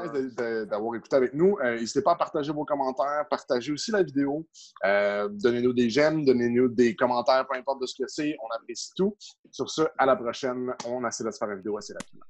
[0.66, 1.58] d'avoir écouté avec nous.
[1.62, 4.46] Euh, n'hésitez pas à partager vos commentaires, partager aussi la vidéo.
[4.84, 8.34] Euh, donnez-nous des j'aime, donnez-nous des commentaires, peu importe de ce que c'est.
[8.42, 9.14] On apprécie tout.
[9.50, 10.72] Sur ce, à la prochaine.
[10.86, 12.26] On essaie de faire une vidéo assez rapidement.